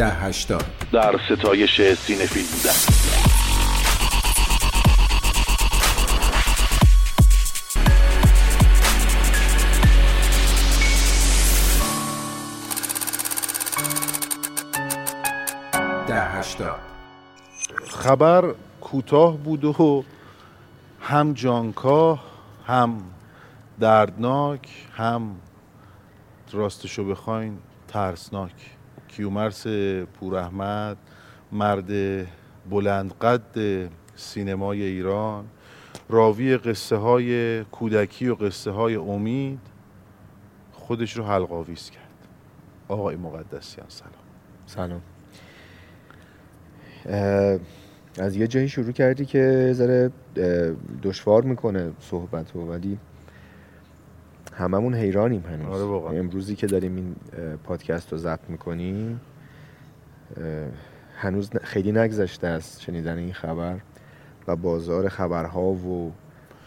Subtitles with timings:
[0.00, 0.64] ده هشتاد.
[0.92, 2.72] در ستایش سینفیل بودن.
[17.88, 20.04] خبر کوتاه بود و
[21.00, 22.22] هم جانکاه
[22.66, 23.02] هم
[23.80, 25.36] دردناک هم
[26.52, 27.58] راستشو بخواین
[27.88, 28.79] ترسناک.
[29.10, 29.66] کیومرس
[30.20, 30.96] پوراحمد
[31.52, 31.90] مرد
[32.70, 33.56] بلند قد
[34.16, 35.44] سینمای ایران
[36.08, 39.60] راوی قصه های کودکی و قصه های امید
[40.72, 42.04] خودش رو حلقاویز کرد.
[42.88, 44.12] آقای مقدسیان سلام.
[44.66, 45.00] سلام.
[48.18, 50.10] از یه جایی شروع کردی که ذره
[51.02, 52.98] دشوار می‌کنه صحبت رو ولی
[54.60, 55.74] هممون حیرانیم هنوز.
[55.74, 56.18] آره واقعا.
[56.18, 57.16] امروزی که داریم این
[57.64, 59.20] پادکست رو ضبط می‌کنیم
[61.16, 63.76] هنوز خیلی نگذشته از شنیدن این خبر
[64.48, 66.12] و بازار خبرها و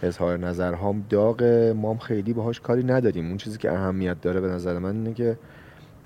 [0.04, 1.44] اظهار نظرها داغ.
[1.76, 3.28] ما هم خیلی باهاش کاری نداریم.
[3.28, 5.38] اون چیزی که اهمیت داره به نظر من اینه که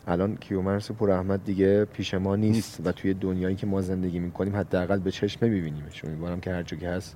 [0.07, 4.55] الان کیومرس پور احمد دیگه پیش ما نیست, و توی دنیایی که ما زندگی می‌کنیم
[4.55, 6.05] حداقل به چشم میبینیمش.
[6.05, 7.15] امیدوارم که هر که هست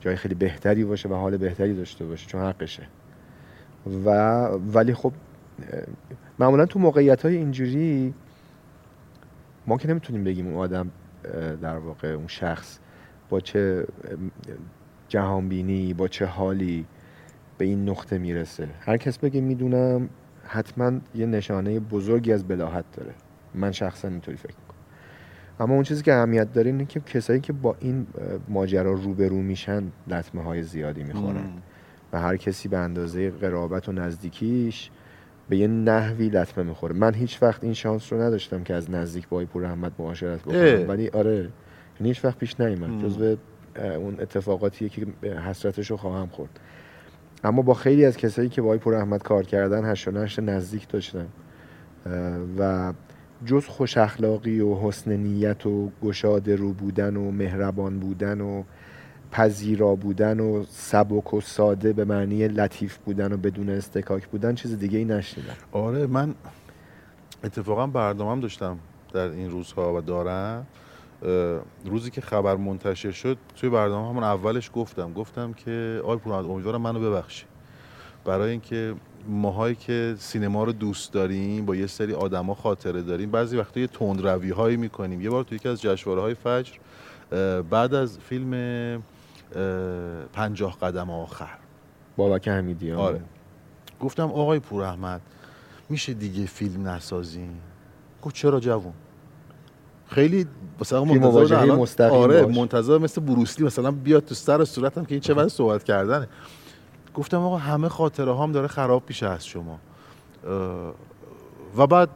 [0.00, 2.82] جای خیلی بهتری باشه و حال بهتری داشته باشه چون حقشه.
[4.04, 4.08] و
[4.74, 5.12] ولی خب
[6.38, 8.14] معمولا تو موقعیت های اینجوری
[9.66, 10.90] ما که نمی‌تونیم بگیم اون آدم
[11.62, 12.78] در واقع اون شخص
[13.28, 13.86] با چه
[15.08, 16.86] جهانبینی با چه حالی
[17.58, 18.68] به این نقطه می‌رسه.
[18.80, 20.08] هر کس بگه می‌دونم
[20.44, 23.14] حتما یه نشانه بزرگی از بلاحت داره.
[23.54, 24.78] من شخصا اینطوری فکر می‌کنم.
[25.60, 28.06] اما اون چیزی که اهمیت داره اینه که کسایی که با این
[28.48, 31.52] ماجرا روبرو میشن لطمه های زیادی می‌خورن.
[32.12, 34.90] و هر کسی به اندازه قرابت و نزدیکیش
[35.48, 36.94] به یه نحوی لطمه می‌خوره.
[36.94, 40.42] من هیچ وقت این شانس رو نداشتم که از نزدیک با پور احمد معاشرت.
[40.42, 41.36] بکنم ولی آره
[42.00, 42.60] یعنی هیچ وقت پیش.
[42.60, 43.04] نیومد.
[43.04, 43.36] جزو
[43.76, 45.06] اه، اون اتفاقاتیه که
[45.48, 46.60] حسرتش رو خواهم خورد.
[47.44, 50.88] اما با خیلی از کسایی که با آقای پور احمد کار کردن هشت و نزدیک
[50.88, 51.26] داشتم.
[52.58, 52.92] و
[53.46, 58.62] جز خوش اخلاقی و حسن نیت و گشاده رو بودن و مهربان بودن و
[59.32, 64.78] پذیرا بودن و سبک و ساده به معنی لطیف بودن و بدون استکاک بودن چیز
[64.78, 65.54] دیگه ای نشنیدم.
[65.72, 66.34] آره من
[67.44, 68.78] اتفاقا برنامهم داشتم
[69.12, 70.66] در این روزها و دارم.
[71.84, 75.12] روزی که خبر منتشر شد توی برنامه همون اولش گفتم.
[75.12, 77.44] گفتم که آقای پورمد امیدوارم منو ببخشی.
[78.24, 78.94] برای اینکه
[79.28, 83.86] ماهایی که سینما رو دوست داریم با یه سری آدما خاطره داریم بعضی وقتا یه
[83.86, 85.20] تندروی هایی می‌کنیم.
[85.20, 86.72] یه بار توی یکی از جشنواره های فجر
[87.70, 88.52] بعد از فیلم
[90.32, 91.58] پنجاه قدم آخر.
[92.16, 93.20] بابک حمیدی آره.
[94.00, 95.20] گفتم آقای پور احمد
[95.88, 97.60] میشه دیگه فیلم نسازیم
[98.22, 98.92] گفت چرا جوون؟
[100.06, 100.46] خیلی
[100.80, 102.56] مثلا منتظر الان- آره باش.
[102.56, 106.28] منتظر مثل بروسلی مثلا بیاد تو سر و صورتم که این چه وضع صحبت کردنه.
[107.14, 109.78] گفتم آقا همه خاطره هام داره خراب میشه از شما.
[111.76, 112.08] و بعد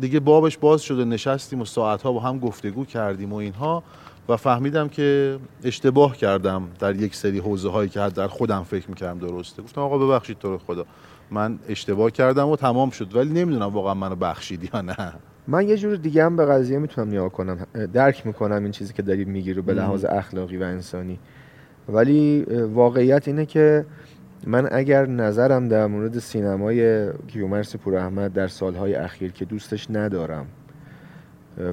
[0.00, 3.82] دیگه بابش باز شد و نشستیم و ساعت ها با هم گفتگو کردیم و اینها.
[4.30, 9.18] و فهمیدم که اشتباه کردم در یک سری حوزه هایی که در خودم فکر می‌کردم
[9.18, 9.62] درسته.
[9.62, 10.86] گفتم آقا ببخشید تو رو خدا.
[11.30, 13.16] من اشتباه کردم و تمام شد.
[13.16, 15.12] ولی نمی‌دونم واقعا منو بخشید یا نه.
[15.48, 17.66] من یه جور دیگه هم به قضیه می‌تونم نگاه کنم.
[17.92, 19.74] درک می‌کنم این چیزی که داری میگی رو به.
[19.74, 21.18] لحاظ اخلاقی و انسانی.
[21.88, 22.42] ولی
[22.74, 23.86] واقعیت اینه که
[24.46, 30.46] من اگر نظرم در مورد سینمای کیومرس پور احمد در سالهای اخیر که دوستش ندارم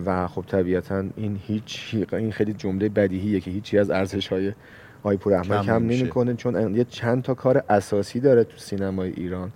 [0.05, 4.53] و خب طبیعتا این هیچ این خیلی جمله بدیهیه که هیچی از ارزش های
[4.99, 5.83] آقای پور احمد کم.
[5.83, 9.51] نمی‌کنه چون یه چند تا کار اساسی داره تو سینمای ایران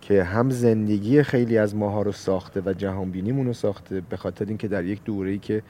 [0.00, 4.44] که هم زندگی خیلی از ماها رو ساخته و جهان بینیمون رو ساخته به خاطر
[4.44, 5.62] اینکه در یک دوره‌ای که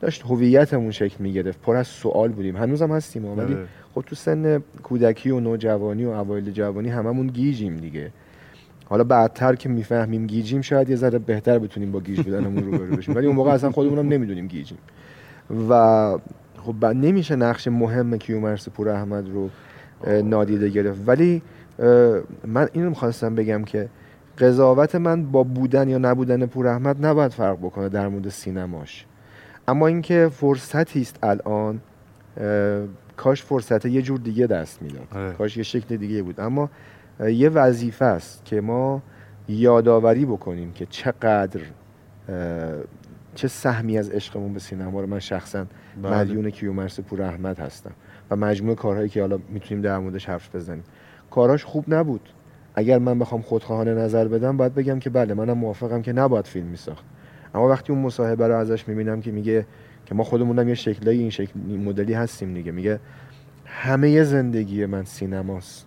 [0.00, 3.66] داشت هویتمون شکل می‌گرفت پر از سوال بودیم هنوزم هستیم ولی آره.
[3.94, 8.10] خب تو سن کودکی و نوجوانی و اوایل جوانی هممون گیجیم دیگه
[8.88, 13.14] حالا بعدتر که می‌فهمیم گیجیم شاید یه ذره بهتر بتونیم با گیج بودنمون روبرو بشیم.
[13.14, 14.78] ولی اون موقع اصلا خودمونم نمی‌دونیم گیجیم.
[15.70, 16.18] و
[16.58, 19.50] خب نمیشه نقش مهم کیومرث پوراحمد رو
[20.22, 21.00] نادیده گرفت.
[21.06, 21.42] ولی
[22.46, 23.88] من اینو می‌خواستم بگم که
[24.38, 29.06] قضاوت من با بودن یا نبودن پوراحمد نباید فرق بکنه در مورد سینماش.
[29.68, 31.80] اما اینکه فرصتی است الان
[33.16, 35.06] کاش فرصت یه جور دیگه دست می‌داد.
[35.14, 35.32] آره.
[35.32, 36.40] کاش یه شکل دیگه بود.
[36.40, 36.70] اما
[37.20, 39.02] یه وظیفه است که ما
[39.48, 41.60] یادآوری بکنیم که چقدر
[43.34, 45.06] چه سهمی از عشقمون به سینما رو.
[45.06, 45.66] من شخصا
[46.02, 46.16] بله.
[46.16, 47.92] مدیون کیومرس پور احمد هستم
[48.30, 50.84] و مجموعه کارهایی که حالا می‌تونیم در موردش حرف بزنیم.
[51.30, 52.28] کاراش خوب نبود.
[52.74, 56.66] اگر من بخوام خودخواهانه نظر بدم باید بگم که بله منم موافقم که نباید فیلم
[56.66, 57.04] میساخت.
[57.54, 59.66] اما وقتی اون مصاحبه رو ازش می‌بینم که میگه
[60.06, 63.00] که ما خودمونم یه شکلای این شکل مدلی هستیم دیگه میگه
[63.66, 65.85] همه زندگی من سینماست.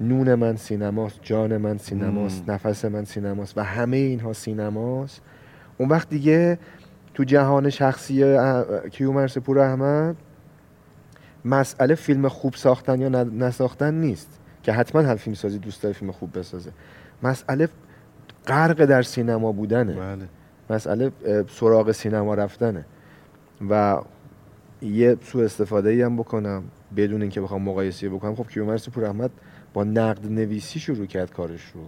[0.00, 2.54] نون من سینماست جان من سینماست مم.
[2.54, 5.20] نفس من سینماست و همه اینها سینماست.
[5.78, 6.58] اون وقت دیگه
[7.14, 10.16] تو جهان شخصی اه، کیومرث پور احمد
[11.44, 16.12] مسئله فیلم خوب ساختن یا نساختن نیست که حتما هر فیلم سازی دوست داره فیلم
[16.12, 16.70] خوب بسازه.
[17.22, 17.68] مسئله
[18.46, 19.92] غرق در سینما بودنه.
[19.94, 20.28] بله.
[20.70, 21.12] مسئله
[21.48, 22.84] سراغ سینما رفتنه.
[23.70, 24.00] و
[24.82, 26.62] یه سوء استفاده ای هم بکنم
[26.96, 28.34] بدون اینکه بخوام مقایسه بکنم.
[28.34, 29.30] خب کیومرث پور احمد
[29.76, 31.80] با نقد نویسی شروع کرد کارش رو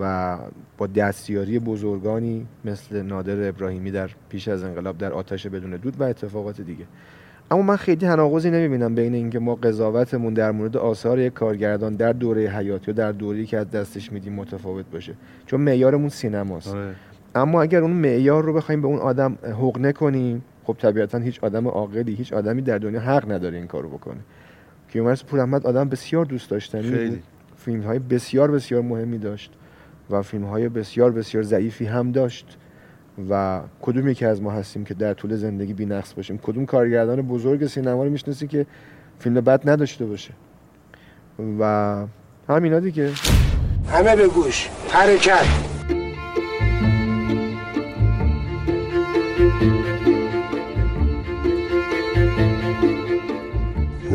[0.00, 0.38] و
[0.78, 6.04] با دستیاری بزرگانی مثل نادر ابراهیمی در پیش از انقلاب در آتش بدون دود و
[6.04, 6.84] اتفاقات دیگه.
[7.50, 12.12] اما من خیلی تناقضی نمی‌بینم بین اینکه ما قضاوتمون در مورد آثار یک کارگردان در
[12.12, 15.14] دوره حیاتی و در دوره‌ای که از دستش میدیم متفاوت باشه
[15.46, 16.74] چون معیارمون سینماست.
[16.74, 16.94] آره.
[17.34, 21.68] اما اگر اون معیار رو بخوایم به اون آدم حقنه کنیم خب طبیعتا هیچ آدم
[21.68, 24.20] عاقلی هیچ آدمی در دنیا حق نداره این کارو بکنه.
[24.92, 27.10] کیومرث پور احمد آدم بسیار دوست داشتنی خیلی.
[27.10, 27.22] بود
[27.56, 29.52] فیلم های بسیار بسیار مهمی داشت
[30.10, 32.56] و فیلم های بسیار بسیار ضعیفی هم داشت
[33.30, 37.22] و کدوم یکی از ما هستیم که در طول زندگی بی نقص باشیم؟ کدوم کارگردان
[37.22, 38.66] بزرگ سینما رو می‌شناسی که
[39.18, 40.30] فیلم بد نداشته باشه؟
[41.60, 42.04] و
[42.48, 43.10] همینا دیگه.
[43.92, 44.68] همه به گوش.
[44.90, 45.77] حرکت.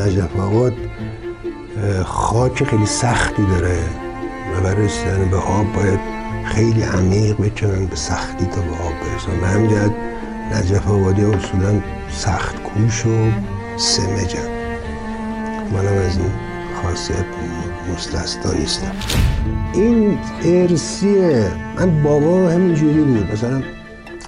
[0.03, 0.73] نجف آباد
[2.05, 3.77] خاک خیلی سختی داره
[4.55, 4.87] و برای
[5.31, 5.99] به آب باید
[6.45, 9.61] خیلی عمیق بکنن به سختی تا به آب برسن.
[9.61, 9.91] به جهت
[10.53, 13.31] نجف آبادی اصولا سخت کوش و
[13.77, 14.49] سمجن
[15.73, 16.31] منم از این
[16.81, 17.25] خاصیت
[17.93, 18.91] مستثنا نیستم.
[19.73, 23.31] این ارسیه من بابا همینجوری بود.
[23.33, 23.63] مثلا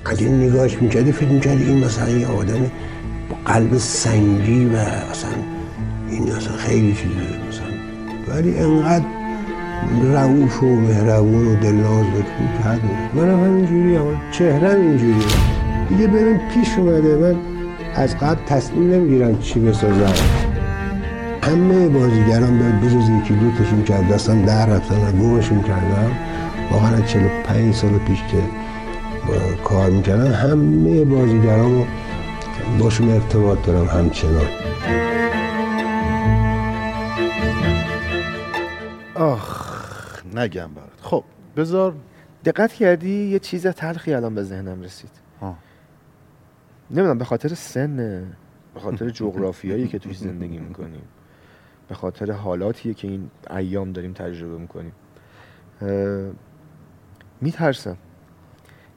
[0.05, 2.71] اگه نگاهش می‌کردی فکر می‌کردی این مثلا یه آدم
[3.29, 4.71] با قلب سنگی و
[5.11, 5.54] مثلا
[6.09, 7.15] این مثلا خیلی چیزه
[7.49, 8.35] مثلا.
[8.35, 9.05] ولی انقدر
[10.13, 12.25] رعوف و مهربون و دلناز بود
[12.57, 13.15] که حد نیست.
[13.15, 15.25] منم همینجوری هم چهرم اینجوریه
[15.89, 17.35] دیگه بریم پیش اومده من
[17.95, 20.13] از قبل تصمیم نمی‌گیرم چی بسازم.
[21.41, 26.11] همه بازیگران به بجز یکی دو تاشون که از دستم در رفتن و گمشون کردم
[26.71, 28.37] واقعا از 45 سال پیش که
[29.27, 31.83] با کار می‌کردم همه بازیگران
[32.79, 34.45] باشون ارتباط دارم همچنان.
[39.35, 41.01] آخ نگم برات.
[41.01, 41.23] خب
[41.57, 41.95] بذار.
[42.45, 45.09] دقت کردی؟ یه چیز تلخی الان به ذهنم رسید.
[46.91, 47.95] نمی‌دونم به خاطر سن
[48.73, 51.01] به خاطر جغرافیایی که توش زندگی می‌کنیم
[51.87, 54.93] به خاطر حالاتیه که این ایام داریم تجربه می‌کنیم.
[57.41, 57.97] میترسم.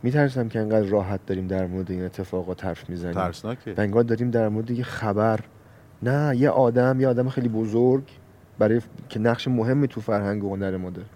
[0.02, 3.14] میترسم که انقدر راحت داریم در مورد این اتفاقات حرف می‌زنیم.
[3.14, 3.75] ترسناکه.
[3.76, 5.40] و انگار داریم در مورد یه خبر.
[6.02, 8.05] نه یه آدم یه آدم خیلی بزرگ.
[8.58, 11.06] برای که نقش مهمی تو فرهنگ و هنر ما داره.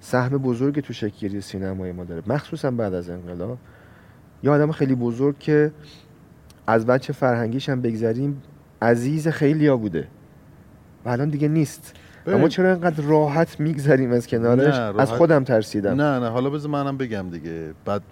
[0.00, 2.22] سهم بزرگی تو شکلگیری سینمای ما داره.
[2.26, 3.58] مخصوصا بعد از انقلاب.
[4.42, 5.72] یه آدم خیلی بزرگ که
[6.66, 8.42] از بچه فرهنگیش هم بگذریم
[8.82, 10.08] عزیز خیلی ها بوده.
[11.04, 11.94] و الان دیگه نیست.
[12.26, 15.94] اما چرا انقدر راحت میگذریم از کنارش؟ نه، از راحت- خودم ترسیدم.
[16.02, 17.72] نه نه حالا بذار منم بگم دیگه.
[17.84, 18.02] بعد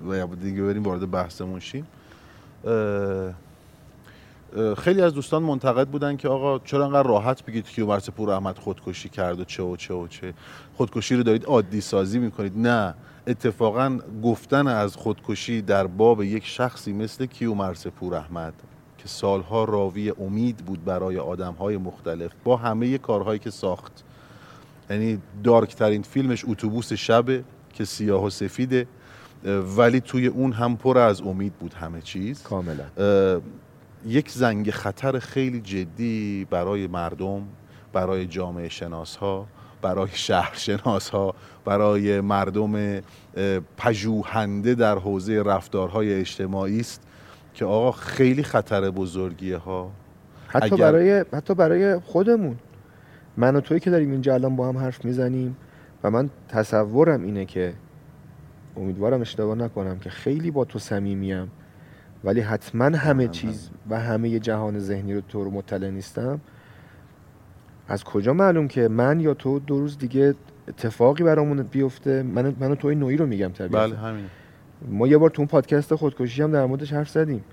[0.42, 1.86] دیگه بریم وارد بحثمون شیم.
[2.64, 3.34] اه،
[4.78, 9.08] خیلی از دوستان منتقد بودن که آقا چرا انقدر راحت بگید کیومرث پور احمد خودکشی
[9.08, 10.34] کرد و چه و چه و چه.
[10.74, 12.58] خودکشی رو دارید عادی سازی می‌کنید.
[12.58, 12.94] نه
[13.26, 18.54] اتفاقا گفتن از خودکشی در باب یک شخصی مثل کیومرث پور احمد
[18.98, 24.04] که سالها راوی امید بود برای آدمهای مختلف با همه کارهایی که ساخت.
[24.90, 28.86] یعنی دارکترین فیلمش اتوبوس شبه که سیاه و سفیده
[29.76, 32.42] ولی توی اون هم پر از امید بود همه چیز.
[32.42, 32.84] کاملا.
[34.06, 37.42] یک زنگ خطر خیلی جدی برای مردم
[37.92, 39.46] برای جامعه شناس ها
[39.82, 41.34] برای شهرشناس ها
[41.64, 43.00] برای مردم
[43.76, 47.02] پژوهنده در حوزه رفتارهای اجتماعی است
[47.54, 49.90] که آقا خیلی خطر بزرگیه ها.
[50.48, 52.56] حتی اگر- برای حتی برای خودمون.
[53.36, 55.56] من و توی که داریم اینجا الان با هم حرف می‌زنیم
[56.02, 57.74] و من تصورم اینه که
[58.76, 61.50] امیدوارم اشتباه نکنم که خیلی با تو صمیمیم.
[62.24, 66.40] ولی حتما همه هم چیز و همه جهان ذهنی رو تو رو مطلع نیستم.
[67.88, 70.34] از کجا معلوم که من یا تو دو روز دیگه
[70.68, 74.24] اتفاقی برامون بیفته؟ من من و توی نوعی رو میگم طبیعتا بله همین.
[74.88, 77.44] ما یه بار تو اون پادکست خودکشی هم در موردش حرف زدیم.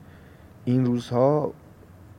[0.65, 1.53] این روزها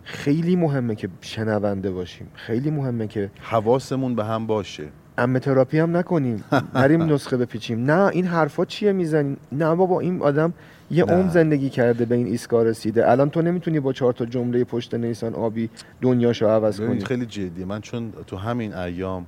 [0.03, 2.27] خیلی مهمه که شنونده باشیم.
[2.35, 4.89] خیلی مهمه که حواسمون به هم باشه.
[5.19, 6.45] امه تراپی هم نکنیم.
[6.75, 7.91] بریم نسخه بپیچیم.
[7.91, 10.53] نه این حرفا چیه می‌زنی؟ نه بابا این آدم
[10.93, 11.05] یه.
[11.05, 13.11] عمر زندگی کرده به این ایستگاه رسیده.
[13.11, 15.71] الان تو نمی‌تونی با چهار تا جمله پشت نیسان آبی
[16.01, 17.05] دنیاشو عوض کنی.
[17.05, 19.27] خیلی جدیه من چون تو همین ایام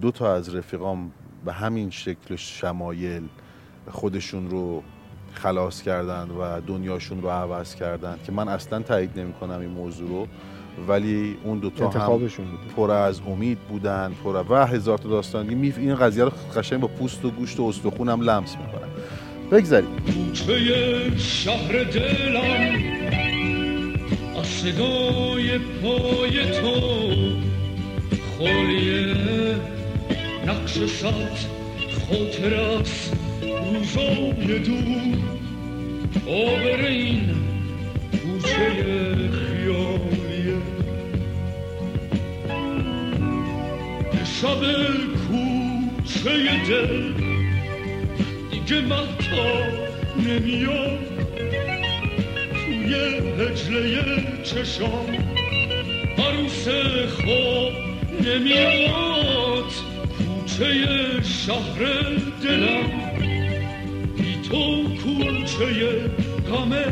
[0.00, 1.10] دو تا از رفیقام
[1.44, 3.22] به همین شکل شمایل
[3.90, 4.82] خودشون رو
[5.34, 10.08] خلاص کردن و دنیاشون رو عوض کردن که من اصلا تایید نمی کنم این موضوع
[10.08, 10.26] رو.
[10.88, 12.28] ولی اون دوتا هم
[12.76, 15.48] پر از امید بودن پر از- و هزار تا داستان.
[15.48, 18.88] این قضیه رو قشنگ با پوست و گوشت و استخونم لمس می‌کنن
[19.52, 19.88] بگذاریم.
[19.96, 22.82] کوچه شهر دلم
[24.40, 26.80] از صدای پای تو
[28.38, 29.14] خالیه
[30.46, 31.38] نقش صد
[32.08, 33.10] خاطر از
[33.74, 35.18] روزای دور.
[36.26, 37.34] آبر این
[38.12, 38.70] کوچه
[39.32, 40.56] خیالیه
[44.40, 44.60] شب
[45.28, 46.32] کوچه
[46.68, 47.31] دل
[48.72, 49.72] دیگه محتاب
[50.16, 50.98] نمیاد
[52.64, 52.94] توی
[53.38, 55.06] هجله چشام
[56.18, 56.68] عروس
[57.08, 57.72] خواب
[58.20, 59.72] نمیاد
[60.18, 60.74] کوچه
[61.22, 62.02] شهر
[62.42, 62.90] دلم
[64.16, 66.10] بی تو کوچه
[66.50, 66.86] غمه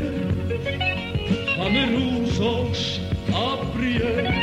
[1.59, 4.35] همه روزاش ابریه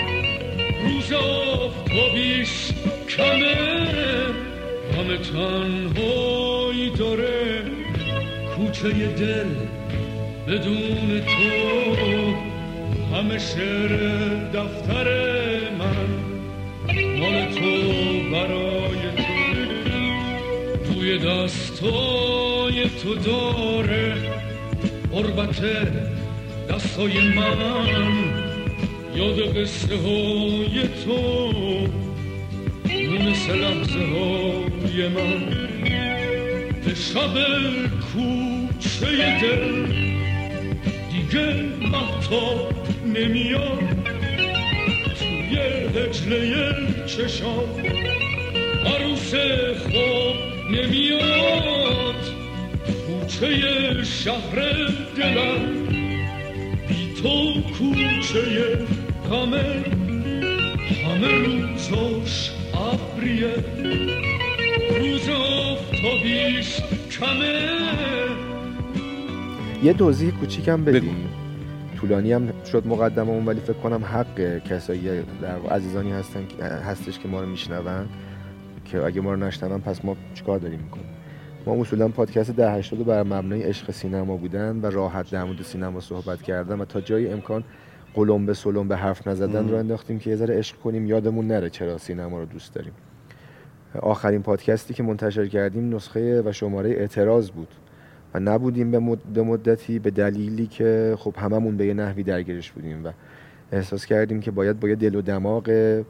[0.84, 2.72] روز آفتابیش
[3.18, 3.56] کمه
[4.98, 5.18] همه
[6.78, 7.64] تنهایی داره
[8.56, 9.50] کوچه دل
[10.48, 12.36] بدون تو.
[13.16, 13.92] همه شعر
[14.54, 15.08] دفتر
[15.80, 16.10] من
[17.20, 17.72] مال تو
[18.32, 20.94] برای تو.
[20.94, 24.16] توی دستای تو داره
[25.12, 25.62] قربت
[26.70, 27.88] دستای من.
[29.16, 31.52] یاد قصه های تو
[32.86, 35.67] مونس لحظه های من.
[36.96, 37.34] شب
[38.00, 39.86] کوچه دل
[41.12, 42.74] دیگه محتاب
[43.06, 43.80] نمیاد.
[45.20, 45.58] توی
[45.96, 46.76] هجله
[47.06, 47.70] چشام
[48.86, 49.36] عروس
[49.84, 50.36] خواب
[50.72, 52.16] نمیاد.
[53.08, 54.58] کوچه شهر
[55.18, 55.88] دلم
[56.88, 58.78] بی تو کوچه
[59.30, 59.84] غمه
[61.06, 64.27] همه روزاش ابریه.
[67.12, 67.54] کمه
[69.84, 70.84] یه توضیح کوچیکم.
[70.84, 71.30] بدیم
[71.98, 75.02] طولانی هم شد مقدممون ولی فکر کنم حق کسایی
[75.42, 78.08] در عزیزانی هستن که- هستش که ما رو میشنون
[78.86, 81.06] که اگه ما رو نشنون پس ما چیکار داریم می‌کنیم
[81.66, 86.00] ما اصولا پادکست ده هشتاد بر مبنای عشق سینما بودن و راحت در مورد سینما
[86.00, 87.64] صحبت کردن و تا جای امکان
[88.14, 89.70] قلم به سلم به حرف نزدن.
[89.70, 92.94] رو انداختیم که یه ذره عشق کنیم یادمون نره چرا سینما رو دوست داریم
[94.02, 97.68] آخرین پادکستی که منتشر کردیم نسخه و شماره اعتراض بود
[98.34, 99.24] و نبودیم به, مد...
[99.34, 103.12] به مدتی به دلیلی که خب هممون به یه نحوی درگیرش بودیم و
[103.72, 106.04] احساس کردیم که باید با یه دل و دماغ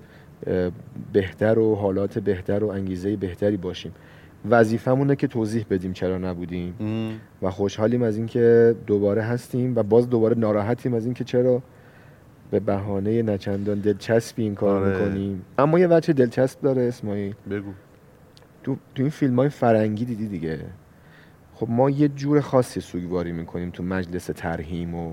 [1.14, 3.92] بهتر و حالات بهتر و انگیزه بهتری باشیم.
[4.50, 6.74] وظیفمونه که توضیح بدیم چرا نبودیم.
[6.80, 11.62] م، و خوشحالیم از اینکه دوباره هستیم و باز دوباره ناراحتیم از اینکه چرا
[12.52, 14.94] به بهانه نچندان دلچسبی این کار آره.
[14.94, 17.72] می‌کنیم اما یه بچه دلچسب داره اسماعیل بگو.
[18.64, 20.60] تو, تو این فیلم های فرنگی دیدی دیگه.
[21.56, 25.12] خب ما یه جور خاصی سوگواری می‌کنیم تو مجلس ترهیم و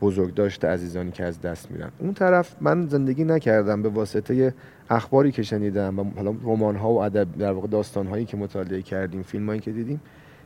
[0.00, 1.90] بزرگداشت عزیزانی که از دست میرن.
[1.98, 4.54] اون طرف من زندگی نکردم به واسطه
[4.90, 8.82] اخباری که شنیدم و حالا رمان ها و ادب در واقع داستان هایی که مطالعه
[8.82, 10.00] کردیم فیلم هایی که دیدیم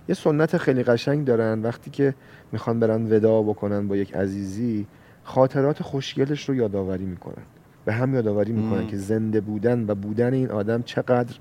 [0.08, 1.62] یه سنت خیلی قشنگ دارن.
[1.62, 2.14] وقتی که
[2.52, 4.86] می‌خوان برن ودا بکنن با یک عزیزی
[5.28, 7.42] خاطرات خوشگلش رو یادآوری می‌کنن.
[7.84, 8.86] به هم یادآوری می‌کنن.
[8.86, 11.36] که زنده بودن و بودن این آدم چقدر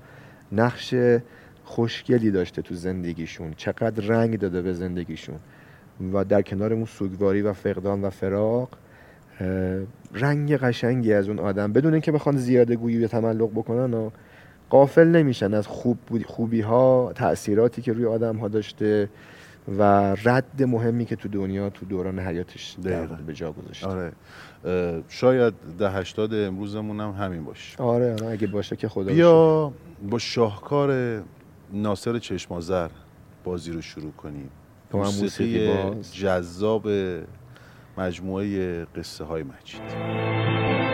[0.52, 0.94] نقش
[1.64, 5.36] خوشگلی داشته تو زندگیشون چقدر رنگ داده به زندگیشون.
[6.12, 8.68] و در کنار اون سوگواری و فقدان و فراق
[10.14, 11.72] رنگ قشنگی از اون آدم.
[11.72, 14.10] بدون اینکه بخوان زیاده گویی یا تملق بکنن و
[14.70, 19.08] قافل نمیشن از خوب خوبی ها تأثیراتی که روی آدم ها داشته.
[19.78, 19.82] و
[20.24, 22.76] رد مهمی که تو دنیا تو دوران حیاتش
[23.26, 23.86] به جا گذاشته.
[23.86, 24.12] آره.
[25.08, 27.82] شاید ده هشتاد امروزمون هم همین باشه.
[27.82, 28.26] آره آره.
[28.26, 29.12] اگه باشه که خدا.
[29.12, 29.72] بیا
[30.10, 31.22] با شاهکار
[31.72, 32.88] ناصر چشمازر
[33.44, 34.50] بازی رو شروع کنیم.
[34.92, 35.70] موسیقی
[36.12, 36.88] جذاب
[37.98, 40.87] مجموعه قصه های مجید.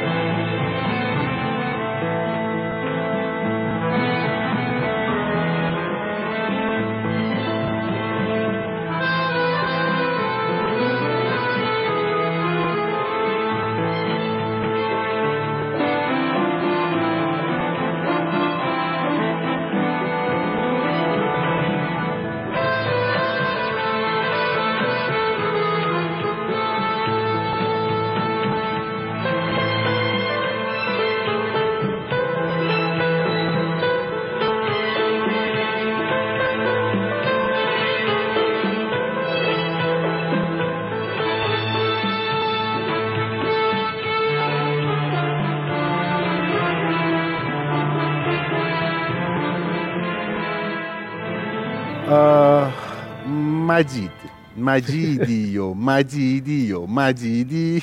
[53.68, 54.10] مجید
[54.56, 57.82] مجیدی و مجیدی و مجیدی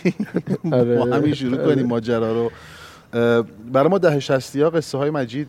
[0.72, 0.98] آره.
[0.98, 2.51] ما همین شروع کنیم ماجرا رو.
[3.13, 5.48] اه، برای ما ده شستی ها قصه های مجید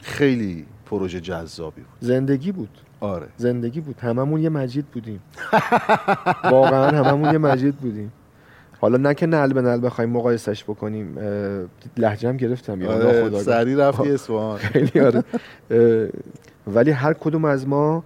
[0.00, 1.90] خیلی پروژه جذابی بود.
[2.00, 2.78] زندگی بود.
[3.00, 3.26] آره.
[3.36, 4.00] زندگی بود.
[4.00, 5.20] هممون یه مجید بودیم.
[6.44, 8.12] واقعا هممون یه مجید بودیم.
[8.82, 11.18] حالا نه که نل به نل بخوایم مقایسش بکنیم
[11.96, 12.82] لهجم گرفتم.
[12.82, 13.38] یا آره.
[13.38, 14.58] سریع رفتی اصفهان.
[14.58, 15.22] خیلی آره.
[16.66, 18.04] ولی هر کدوم از ما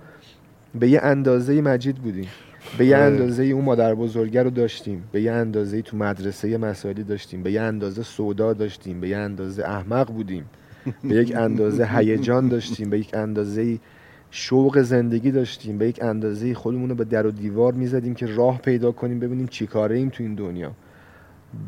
[0.74, 2.28] به یه اندازه مجید بودیم.
[2.78, 3.04] به یه آره.
[3.04, 5.04] اندازه اون مادر بزرگه رو داشتیم.
[5.12, 7.42] به یه اندازه تو مدرسه مسائلی داشتیم.
[7.42, 9.00] به یه اندازه سودا داشتیم.
[9.00, 10.44] به یه اندازه احمق بودیم.
[11.04, 12.90] به یک اندازه هیجان داشتیم.
[12.90, 13.78] به یک اندازه
[14.38, 15.78] شوق زندگی داشتیم.
[15.78, 19.46] به یک اندازه خودمون رو به در و دیوار می‌زدیم که راه پیدا کنیم ببینیم
[19.46, 20.72] چی کاره ایم تو این دنیا.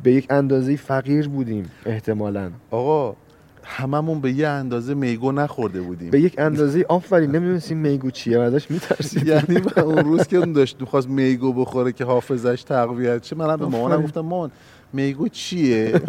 [0.03, 2.51] به یک اندازه فقیر بودیم احتمالاً.
[2.71, 3.17] آقا
[3.65, 6.11] هممون به یه اندازه میگو نخورده بودیم.
[6.11, 10.37] به یک اندازه آفرین نمی‌دونستیم میگو چیه و ازش میترسید یعنی من اون روز که
[10.37, 14.03] اون داشت می‌خواست میگو بخوره که حافظش تقویت شه منم به مامانم.
[14.03, 14.51] گفتم مامان
[14.93, 16.01] میگو چیه؟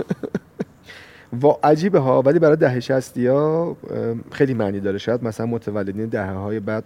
[1.43, 3.77] و عجیبه ها ولی برای دهه شستی ها
[4.31, 4.97] خیلی معنی داره.
[4.97, 6.83] شاید مثلا متولدین دهه های بعد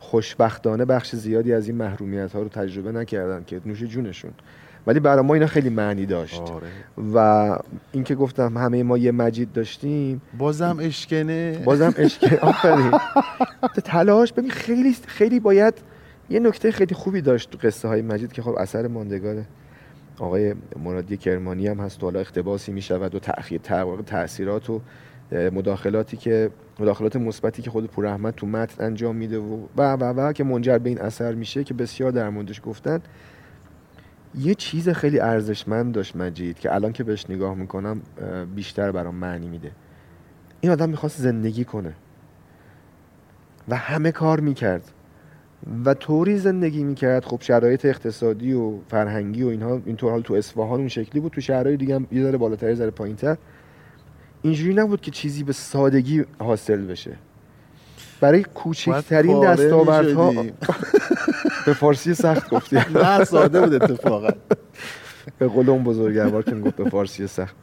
[0.00, 4.30] خوشبختانه بخش زیادی از این محرومیت ها رو تجربه نکردن که نوش جونشون.
[4.86, 6.42] ولی برای ما اینا خیلی معنی داشت.
[6.42, 6.66] آره.
[7.14, 7.58] و
[7.92, 10.22] اینکه گفتم همه ما یه مجید داشتیم.
[10.38, 11.62] بازم اشکنه.
[11.64, 12.90] بازم عشق آفرین.
[13.84, 15.74] تلاش ببین خیلی خیلی باید
[16.30, 19.44] یه نکته خیلی خوبی داشت تو قصه های مجید که خب اثر ماندگاره.
[20.18, 20.54] آقای
[20.84, 24.80] مرادی کرمانی هم هست و حالا اقتباسی می شود و تأخیر تق- تأثیرات و
[25.32, 26.50] مداخلاتی که
[26.80, 30.44] مداخلات مثبتی که خود پور احمد تو متن انجام میده و و و و که
[30.44, 33.00] منجر به این اثر میشه که بسیار در موردش گفتن.
[34.38, 38.00] یه چیز خیلی ارزشمند داشت مجید که الان که بهش نگاه می‌کنم
[38.54, 39.70] بیشتر برام معنی میده.
[40.60, 41.92] این آدم می‌خواست زندگی کنه
[43.68, 44.92] و همه کار می‌کرد.
[45.84, 50.78] و طوری زندگی می‌کرد خب شرایط اقتصادی و فرهنگی و اینها اینطور حال تو اصفهان
[50.78, 53.36] اون شکلی بود تو شهرهای دیگه هم یه ذره بالاتر یه ذره پایینتر.
[54.42, 57.16] اینجوری نبود که چیزی به سادگی حاصل بشه.
[58.20, 60.32] برای کوچکترین دستاوردها.
[61.66, 62.76] به فارسی سخت گفتی.
[62.94, 64.30] نه ساده بود اتفاقا.
[65.38, 67.56] به قول اون بزرگوار که می‌گفت به فارسی سخت.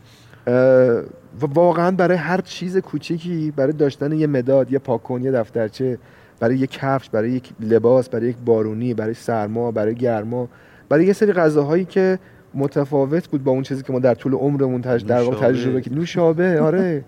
[1.41, 5.97] و واقعا برای هر چیز کوچیکی برای داشتن یه مداد یه پاکن یه دفترچه
[6.43, 10.49] برای یک کفش برای یک لباس برای یک بارونی برای سرما برای گرما
[10.89, 12.19] برای یه سری غذاهایی که
[12.53, 15.05] متفاوت بود با اون چیزی که ما در طول عمرمون تج...
[15.05, 15.47] در واقع.
[15.47, 15.99] تجربه کردیم.
[15.99, 17.03] نوشابه آره.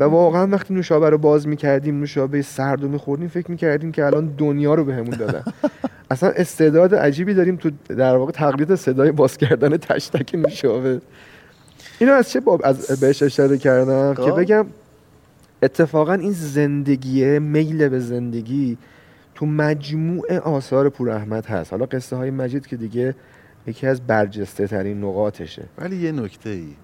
[0.00, 4.34] و واقعا وقتی نوشابه رو باز می‌کردیم نوشابه سرد رو میخوردیم فکر می‌کردیم که الان
[4.38, 5.42] دنیا رو بهمون دادن.
[6.10, 11.00] اصلا استعداد عجیبی داریم تو در واقع تقلید صدای باز کردن تشتک نوشابه.
[11.98, 14.40] اینو از چه باب از بهش اشاره کردم؟ که خب.
[14.40, 14.66] بگم
[15.62, 18.78] اتفاقا این زندگیه میل به زندگی
[19.34, 21.72] تو مجموع آثار پور احمد هست.
[21.72, 23.14] حالا قصه های مجید که دیگه
[23.66, 25.64] یکی از برجسته ترین نقاطشه.
[25.78, 26.74] ولی یه نکته ای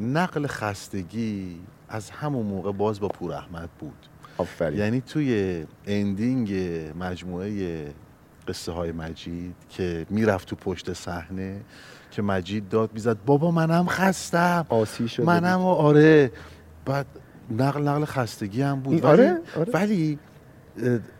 [0.00, 1.56] نقل خستگی
[1.88, 4.06] از همون موقع باز با پور احمد بود.
[4.38, 4.78] آفرین.
[4.78, 6.52] یعنی توی اندینگ
[7.00, 7.84] مجموعه
[8.48, 11.60] قصه های مجید که می‌رفت تو پشت صحنه
[12.10, 14.66] که مجید داد می‌زد بابا منم خستم.
[14.68, 16.30] آسی شده منم آره.
[16.84, 17.06] بعد
[17.50, 18.92] نقل نقل خستگی هم بود.
[18.94, 19.72] این- ولی, آره، آره.
[19.72, 20.18] ولی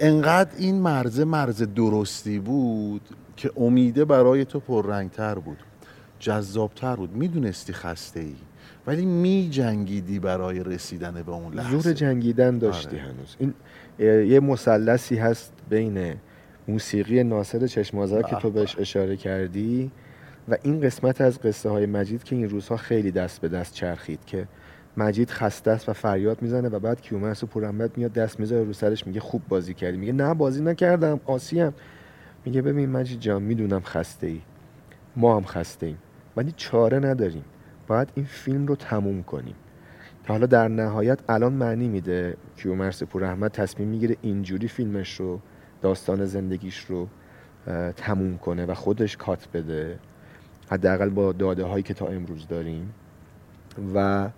[0.01, 3.01] انقدر این مرزه مرز درستی بود
[3.37, 5.57] که امیده برای تو پررنگتر بود
[6.19, 7.17] جذابتر بود.
[7.17, 8.35] می‌دونستی خسته ای
[8.87, 11.79] ولی می جنگیدی برای رسیدن به اون لحظه.
[11.79, 13.07] زور جنگیدن داشتی آره.
[13.09, 13.37] هنوز.
[13.39, 13.55] این
[14.31, 16.15] یه مثلثی هست بین
[16.69, 19.91] موسیقی ناصر چشمازر که تو بهش اشاره کردی
[20.49, 24.25] و این قسمت از قصه های مجید که این روزها خیلی دست به دست چرخید
[24.27, 24.49] که
[24.97, 28.73] مجید خسته است و فریاد می‌زنه و بعد کیومرث و پورحمد میاد دست می‌ذاره رو
[28.73, 29.97] سرش میگه خوب بازی کردی.
[29.97, 31.73] میگه نه بازی نکردم آسیم
[32.45, 34.41] میگه ببین مجید جان می‌دونم خسته ای
[35.17, 35.99] ما هم خسته ایم
[36.37, 37.45] ولی چاره نداریم.
[37.87, 39.55] باید این فیلم رو تموم کنیم.
[40.27, 42.37] که حالا در نهایت الان معنی میده.
[42.57, 45.41] کیومرث پوراحمد تصمیم می‌گیره اینجوری فیلمش رو
[45.83, 47.09] داستان زندگیش رو
[47.97, 49.99] تموم کنه و خودش کات بده.
[50.71, 52.95] حداقل با داده هایی که تا امروز داریم.
[53.95, 54.29] و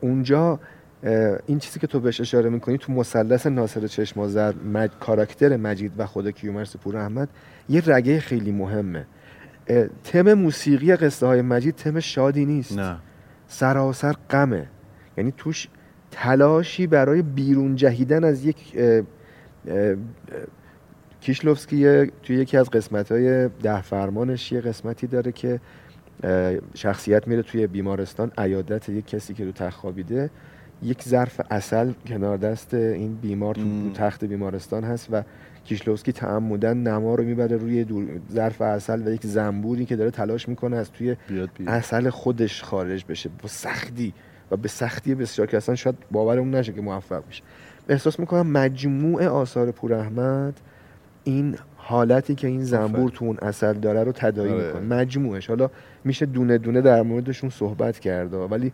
[0.00, 0.60] اونجا
[1.46, 4.90] این چیزی که تو بهش اشاره می‌کنی تو مثلث ناصر چشمازر مج...
[5.00, 7.28] کاراکتر مجید و خود کیومرث پوراحمد
[7.68, 9.06] یه رگه خیلی مهمه.
[10.04, 12.78] تم موسیقی قصه های مجید تم شادی نیست.
[12.78, 12.96] نه.
[13.46, 14.66] سراسر غمه.
[15.18, 15.68] یعنی توش
[16.10, 19.02] تلاشی برای بیرون جهیدن از یک اه، اه،
[19.68, 19.96] اه،
[21.20, 25.60] کیشلوفسکی توی یکی از قسمت های ده فرمانش یه قسمتی داره که
[26.74, 28.32] شخصیت میره توی بیمارستان.
[28.38, 30.30] عیادت یک کسی که رو تخت خوابیده
[30.82, 33.92] یک ظرف اصل کنار دست این بیمار تو.
[33.94, 35.22] تخت بیمارستان هست و
[35.64, 37.86] کیشلوفسکی تعمدن نما رو می‌بره روی
[38.32, 41.68] ظرف اصل و یک زنبوری که داره تلاش می‌کنه از توی بیاد بیاد.
[41.68, 43.30] اصل خودش خارج بشه.
[43.42, 44.14] با سختی.
[44.50, 47.42] و به سختی بسیار که اصلا شاید باورمون نشه که موفق میشه
[47.88, 50.60] احساس می‌کنم مجموع آثار پور احمد
[51.24, 53.10] این حالتی که این زنبور.
[53.10, 54.66] تو اون اصل داره رو تداعی آره.
[54.66, 54.82] می‌کنه.
[54.82, 55.46] مجموعش.
[55.46, 55.70] حالا
[56.04, 58.36] میشه دونه دونه در موردشون صحبت کرده.
[58.36, 58.72] ولی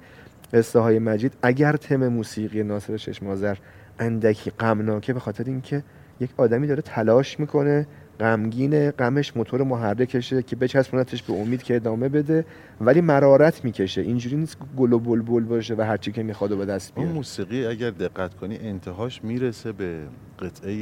[0.53, 3.57] قصه های مجید اگر تم موسیقی ناصر چشمازر
[3.99, 5.83] اندکی غمناکه به خاطر اینکه
[6.21, 7.87] یک آدمی داره تلاش می‌کنه
[8.21, 12.45] غمگین غمش موتور محرکشه که بچسبونتش به امید که ادامه بده
[12.81, 14.01] ولی مرارت می‌کشه.
[14.01, 17.17] اینجوری نیست گل و بلبل باشه و هرچی که می‌خواد و به دست اون بیاره.
[17.17, 19.97] موسیقی اگر دقت کنی انتهاش می‌رسه به
[20.39, 20.75] قطعه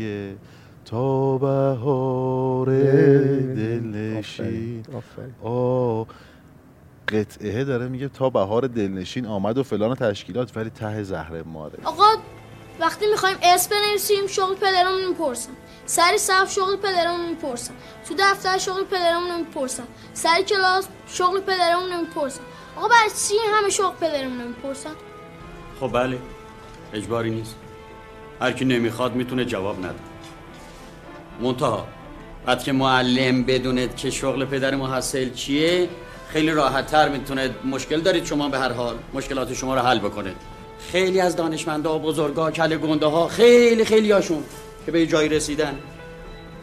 [0.86, 4.46] تا بهار دلنشین.
[4.46, 5.34] آفرین، آفرین.
[5.42, 6.04] آ
[7.08, 12.04] قطعه داره میگه تا بهار دلنشین آمد و فلان تشکیلات ولی ته زهر ماره آقا
[12.80, 15.50] وقتی می‌خوایم اسم بنویسیم شغل پدرمون می‌پرسن
[15.86, 17.74] سری صف شغل پدرمون می‌پرسن
[18.08, 22.40] تو دفتر شغل پدرمون می‌پرسن سری کلاس شغل پدرمون می‌پرسن
[22.76, 24.90] آقا برای چی همه شغل پدرمون می‌پرسن؟
[25.80, 26.18] خب بله.
[26.92, 27.56] اجباری نیست.
[28.40, 29.94] هر کی نمی‌خواد می‌تونه جواب نده.
[31.40, 31.86] منتها
[32.46, 35.88] بعد که معلم بدوند که شغل پدر محصل چیه
[36.28, 38.96] خیلی راحت تر می‌تونه مشکل دارید شما به هر حال.
[39.14, 40.34] مشکلات شما رو حل بکنه
[40.92, 44.44] خیلی از دانشمندا و بزرگا کل گنده ها خیلی خیلی هاشون
[44.86, 45.78] که به یه جایی رسیدن.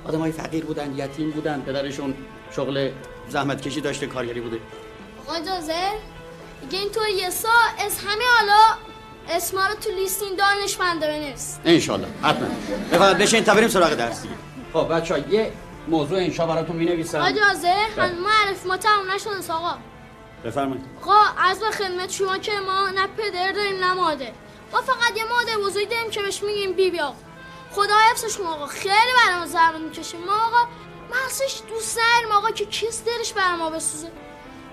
[0.05, 2.13] آدم های فقیر بودن یتیم بودن پدرشون
[2.55, 2.89] شغل
[3.29, 4.57] زحمت کشی داشته کارگری بوده.
[5.27, 5.73] آقا اجازه؟
[6.61, 7.49] دیگه اینطور یه سا
[7.85, 8.61] از همه حالا
[9.29, 11.57] اسما رو تو لیست این دانشمنده بنویس.
[11.65, 12.47] انشالله حتما.
[12.91, 14.21] بفرمایید بشین تا بریم سراغ درس.
[14.21, 14.33] دیگه
[14.73, 15.53] خب بچه یه
[15.87, 19.77] موضوع انشا براتون می نویسم اجازه هم معرف ما تموم نشده است آقا.
[20.45, 20.85] بفرمایید.
[21.01, 24.31] آقا از به خدمت شما که ما نه پدر داریم نه مادر.
[24.73, 27.15] ما فقط یه مادر بزرگی داریم که بهش میگیم بی بی آقا.
[27.71, 28.65] خدا حفظش کنه آقا.
[28.65, 30.67] خیلی برای ما زحمت می‌کشه ما آقا
[31.27, 34.11] اصلش دوست نداریم آقا که کس دلش برای ما بسوزه.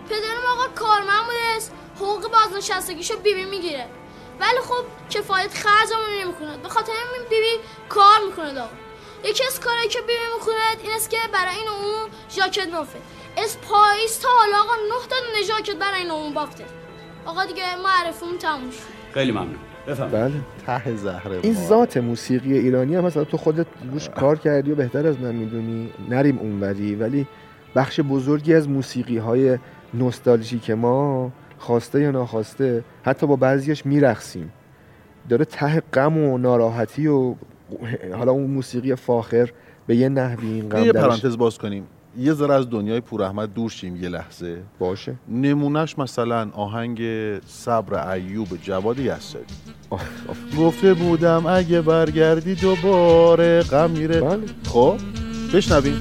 [0.08, 1.72] پدرم آقا کارمند بوده است.
[1.96, 3.86] حقوق بازنشستگیشو بی بی می‌گیره.
[4.40, 6.92] ولی خب کفایت خرجمون نمی‌کنه به خاطر
[7.30, 8.70] بی بی کار می‌کنه آقا.
[9.24, 12.66] یکی از کارهایی که بی بی می‌کنه این است که برای این و اون ژاکت
[12.66, 12.98] میافته
[13.44, 16.64] از پاییز تا حالا آقا نه تا دونه ژاکت برای این اون بافته.
[17.26, 18.80] آقا دیگه معرفون تموم شد.
[19.14, 19.56] خیلی ممنون.
[19.86, 20.42] بفرمایید.
[20.66, 20.80] بله.
[20.80, 21.54] ته زهر این.
[21.54, 25.92] ذات موسیقی ایرانی هم مثلا تو خودت روش کار کردی و بهتر از من می‌دونی.
[26.08, 27.26] نریم اونوری ولی
[27.74, 29.58] بخش بزرگی از موسیقی های
[29.94, 34.52] نوستالژیک ما خواسته یا ناخواسته حتی با بعضیش میرقصیم.
[35.28, 37.34] داره ته غم و ناراحتی و
[38.16, 39.50] حالا اون موسیقی فاخر
[39.86, 41.86] به یه نحوی این یه درش پرانتز باز کنیم.
[42.18, 44.62] یه ذره از دنیای پور احمد دور شیم یه لحظه.
[44.78, 45.14] باشه.
[45.28, 47.00] نمونهش مثلا آهنگ
[47.46, 48.96] صبر ایوب جواد
[49.90, 50.00] آه.
[50.58, 54.20] گفته بودم اگه برگردی دوباره غم میره.
[54.20, 54.40] بله.
[54.64, 54.96] خب
[55.54, 56.00] بشنویم.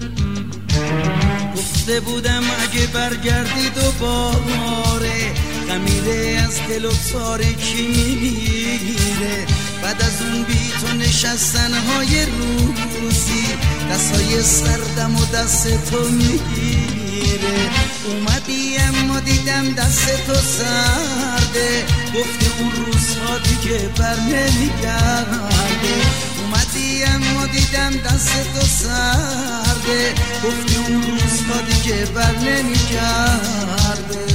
[1.56, 5.34] گفته بودم اگه برگردی دوباره
[5.70, 13.46] خمیره از دل و تاریکی میره بعد از اون بی تو نشستن های روزی
[13.92, 17.70] دستای سردم و دست تو می‌گیره.
[18.06, 21.86] اومدی اما دیدم دست تو سرده.
[22.16, 25.96] گفتی اون روزها دیگه بر نمیگرده.
[26.42, 30.14] اومدی اما دیدم دست تو سرده.
[30.44, 34.26] گفتی اون روزها دیگه بر نمیگرده.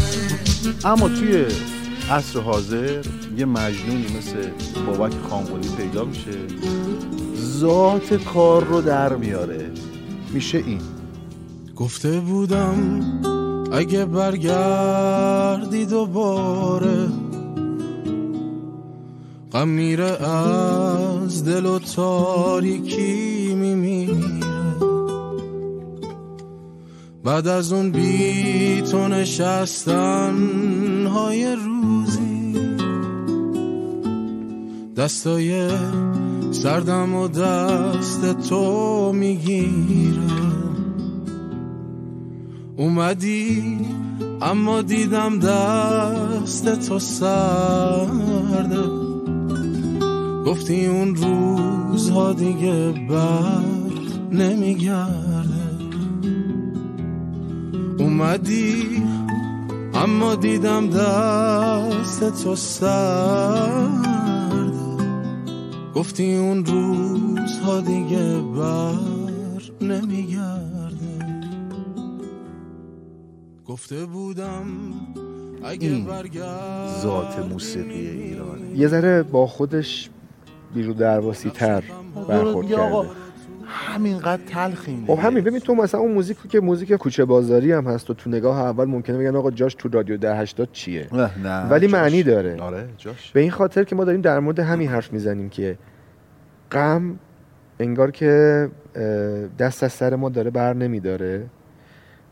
[0.85, 1.47] اما توی
[2.11, 3.03] عصر حاضر
[3.37, 4.51] یه مجنونی مثل
[4.87, 6.31] بابک خانقلی پیدا میشه.
[7.37, 9.71] ذات کار رو در میاره.
[10.33, 10.81] میشه این.
[11.77, 13.01] گفته بودم
[13.73, 17.09] اگه برگردی دوباره
[19.53, 24.15] غم میره از دل و تاریکی میمیره.
[27.25, 30.37] بعد از اون بی تو نشستن
[31.07, 31.74] های روزی
[34.97, 35.71] دستای
[36.51, 40.21] سردم و دست تو می‌گیره
[42.77, 43.79] اومدی
[44.43, 48.85] اما دیدم دست تو سرده
[50.47, 53.65] گفتی اون روزها دیگه بر
[54.33, 55.45] نمیگرده.
[57.99, 59.03] اومدی
[59.95, 64.24] اما دیدم دست تو سرده
[65.95, 68.95] گفتی اون روزها دیگه بر
[69.81, 70.95] نمیگرده.
[73.67, 74.67] گفته بودم
[75.81, 76.09] این
[77.01, 78.79] ذات موسیقی ایرانه.
[78.79, 80.11] یه ذره با خودش
[80.75, 81.85] بیرو درواسی تر
[82.29, 83.24] برخورد کرده.
[83.75, 88.11] همینقدر تلخیم خب همین ببین تو مثلا اون موزیک که موزیک کوچه بازاری هم هست
[88.11, 91.69] و تو نگاه اول ممکنه بگن آقا جاش تو رادیو ده 80 چیه؟ نه نه
[91.69, 91.95] ولی جاش.
[91.95, 92.57] معنی داره.
[92.61, 93.33] آره جاش.
[93.33, 95.79] به این خاطر که ما داریم در مورد همین حرف می‌زنیم که
[96.73, 97.19] غم
[97.81, 98.69] انگار که
[99.59, 101.47] دست از سر ما داره بر نمیداره.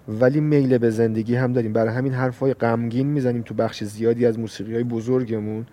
[0.09, 1.73] ولی میل به زندگی هم داریم.
[1.73, 5.67] برای همین حرفای غمگین می‌زنیم تو بخش زیادی از موسیقی های بزرگمون.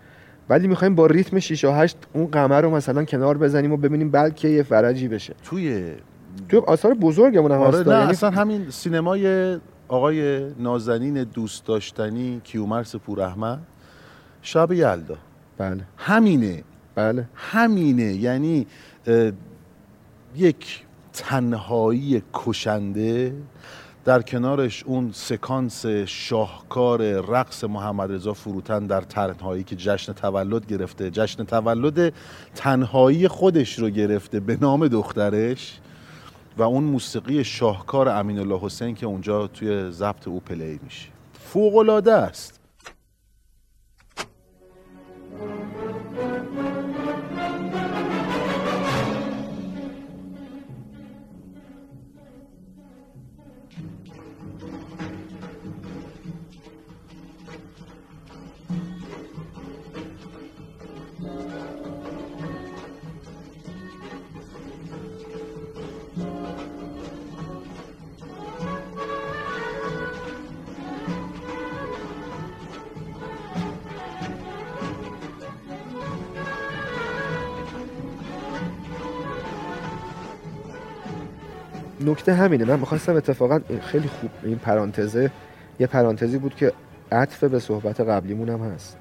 [0.50, 4.12] ولی می‌خوایم با ریتم 6 و 8 اون قمه رو مثلا کنار بزنیم و ببینیم
[4.12, 5.36] بلکه یه فرجی بشه.
[5.44, 5.92] توی
[6.50, 9.58] تو آثار بزرگمون هم آره نه یعنی اصلا همین سینمای
[9.88, 13.60] آقای نازنین دوست داشتنی کیومرس پوراحمد
[14.42, 15.18] شب یلدا.
[15.58, 15.82] بله.
[15.98, 16.64] همینه.
[16.96, 17.26] بله.
[17.36, 18.14] همینه.
[18.14, 18.68] یعنی
[20.36, 23.34] یک تنهایی کشنده
[24.10, 31.12] در کنارش اون سکانس شاهکار رقص محمد رضا فروتن در تنهایی که جشن تولد گرفته.
[31.12, 32.14] جشن تولد
[32.56, 35.80] تنهایی خودش رو گرفته به نام دخترش
[36.58, 41.08] و اون موسیقی شاهکار امین الله حسین که اونجا توی ضبط او پلی میشه.
[41.34, 42.59] فوق العاده است.
[82.10, 82.66] نکته همینه.
[82.66, 85.32] من می‌خواستم اتفاقا خیلی خوب این پرانتزه
[85.80, 86.74] یه پرانتزی بود که
[87.12, 88.98] عطف به صحبت قبلیمون هم هست.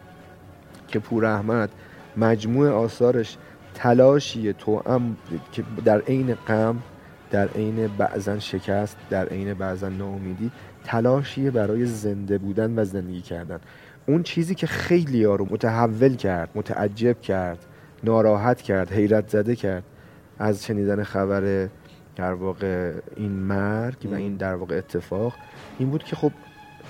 [0.89, 1.71] که پور احمد
[2.17, 3.37] مجموع آثارش
[3.75, 5.17] تلاشی توأم
[5.53, 6.83] که در عین غم
[7.31, 10.51] در عین بعضا شکست در عین بعضا ناامیدی
[10.85, 13.61] تلاشی برای زنده بودن و زندگی کردن.
[14.07, 17.59] اون چیزی که خیلی ها رو متحول کرد متعجب کرد
[18.05, 19.85] ناراحت کرد حیرت زده کرد
[20.39, 21.69] از شنیدن خبر
[22.19, 25.35] در واقع این مرگ و این در واقع اتفاق
[25.79, 26.33] این بود که خب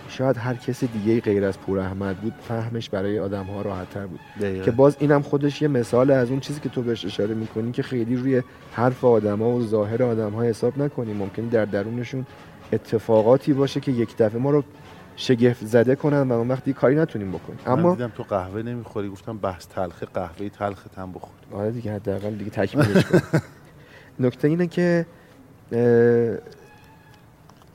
[0.09, 4.07] شاید هر کسی دیگه غیر از پور احمد بود فهمش برای آدم ها راحت تر
[4.07, 4.21] بود.
[4.41, 4.65] دقیقاً.
[4.65, 7.83] که باز اینم خودش یه مثال از اون چیزی که تو بهش اشاره می‌کنی که
[7.83, 12.27] خیلی روی حرف آدما و ظاهر آدم ها حساب نکنیم ممکن در درونشون
[12.73, 14.65] اتفاقاتی باشه که یک دفعه ما رو
[15.17, 17.59] شگفت زده کنن و اون وقتی کاری نتونیم بکنیم.
[17.67, 21.31] من اما دیدم تو قهوه نمی‌خوری گفتم بحث تلخه قهوه تلخت هم بخور.
[21.53, 23.21] آره دیگه حداقل دیگه تکمیلش کن.
[24.21, 25.07] نکته اینه که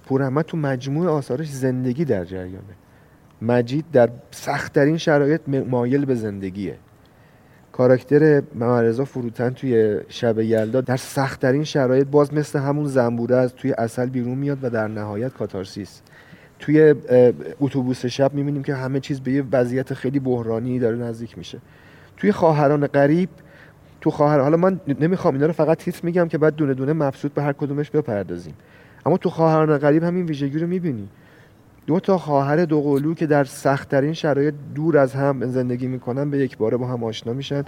[0.05, 2.73] پوراحمد تو مجموع آثارش زندگی در جریانه.
[3.41, 6.75] مجید در سختترین شرایط مایل به زندگیه.
[7.71, 13.55] کاراکتر محمد رضا فروتن توی شب یلدا در سختترین شرایط باز مثل همون زنبوره از
[13.55, 16.01] توی اصل بیرون میاد و در نهایت کاتارسیس.
[16.59, 16.95] توی
[17.59, 21.59] اتوبوس شب می‌بینیم که همه چیز به یه وضعیت خیلی بحرانی داره نزدیک میشه.
[22.17, 23.29] توی خواهران غریب
[24.03, 27.33] تو خواهر حالا من نمی‌خوام اینا رو فقط تیتر میگم که بعد دونه دونه مبسوط
[27.33, 28.53] به هر کدومش بپردازیم.
[29.05, 31.07] اما تو خواهران غریب همین ویژگی رو می‌بینی.
[31.87, 36.37] دو تا خواهر دو قلو که در سختترین شرایط دور از هم زندگی می‌کنن به
[36.37, 37.63] یک باره با هم آشنا میشن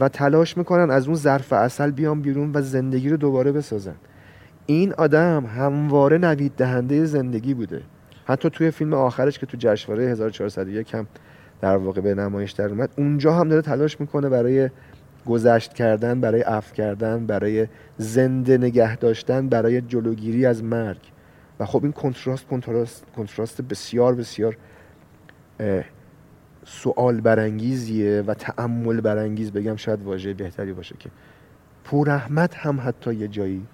[0.00, 3.94] و تلاش می‌کنن از اون ظرف اصل بیان بیرون و زندگی رو دوباره بسازن.
[4.66, 7.82] این آدم همواره نوید دهنده زندگی بوده.
[8.24, 11.06] حتی توی فیلم آخرش که تو جشنواره 1401 هم
[11.60, 14.70] در واقع به نمایش در اومد اونجا هم داره تلاش می‌کنه برای
[15.28, 21.00] گذشت کردن برای عفو کردن برای زنده نگه داشتن برای جلوگیری از مرگ.
[21.60, 24.56] و خب این کنتراست کنتراست کنتراست بسیار بسیار
[26.66, 31.10] سوال برانگیزیه و تأمل برانگیز بگم شاید واژه بهتری باشه که
[31.84, 33.66] پور احمد هم حتی یه جایی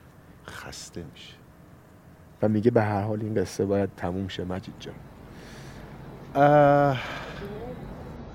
[0.49, 1.35] خسته میشه.
[2.43, 4.95] و میگه به هر حال این قصه باید تموم شه مجید جان
[6.35, 6.99] اه،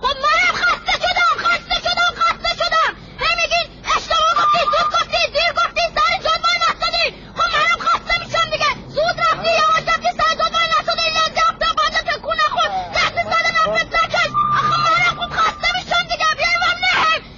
[0.01, 5.51] خب منم خسته شدم خسته شدم خسته شدم هی میگین اشتباه گفتی زود گفتی دیر
[5.59, 10.33] گفتی سر جاد وای نستادی خب منم خسته میشم دیگه زود رفتی یواش رفتی سر
[10.39, 15.31] جاد وای نستادی لنده هفته بعد تکون نخور دست سال نفت نکش آخه منم خوب
[15.39, 16.95] خسته میشم دیگه بیای من نه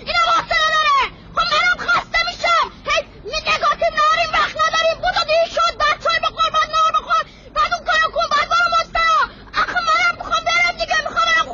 [0.08, 1.00] اینم حوصله داره
[1.36, 6.50] خب منم خسته میشم هی نگاتی ناریم وقت نداریم بودو دیر شد بعد چای بخور
[6.58, 7.24] بعد نار بخور
[7.56, 9.18] بعد اون کارو کن بعد برو مسترا
[9.62, 11.52] آخه منم می‌خوام برم دیگه می‌خوام برم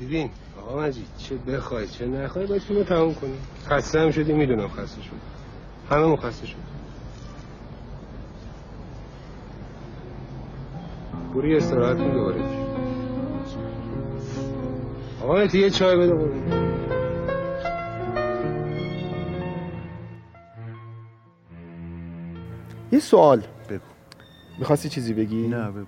[0.00, 0.30] ببین
[0.62, 3.38] آقا مجید چه بخوای چه نخوای باید فیلم رو تموم کنی.
[3.66, 5.10] خسته هم شدی می‌دونم خسته شد
[5.90, 6.56] همه خسته شد
[11.32, 12.40] بوری استراحت کن دوباره
[15.22, 16.42] آقا مهدی یه چای بده قربون.
[22.92, 23.80] یه سوال بگو.
[24.58, 25.86] می‌خواستی چیزی بگی؟ نه بگو.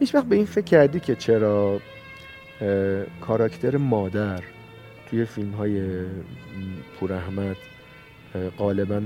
[0.00, 1.80] هیچ وقت به این فکر کردی که چرا
[3.20, 4.42] کاراکتر مادر
[5.12, 6.04] توی فیلم های
[7.00, 7.56] پور احمد
[8.58, 9.00] غالبا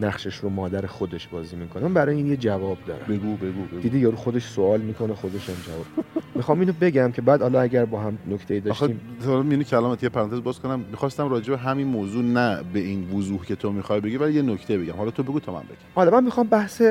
[0.00, 1.82] نقشش رو مادر خودش بازی می‌کنه.
[1.82, 3.06] من برای این یه جواب دارم.
[3.08, 3.80] بگو بگو بگو.
[3.80, 6.06] دیدی یارو خودش سوال می‌کنه خودش هم جواب.
[6.34, 10.02] می‌خوام اینو بگم که بعد حالا اگر با هم نکته آخه داشتیم حالا میونی کلامت
[10.02, 10.80] یه پرانتز باز کنم.
[10.90, 14.42] می‌خواستم راجع به همین موضوع نه به این وضوح که تو می‌خوای بگی ولی یه
[14.42, 14.94] نکته بگم.
[14.96, 15.76] حالا تو بگو تا من بگم.
[15.94, 16.82] حالا من می‌خوام بحث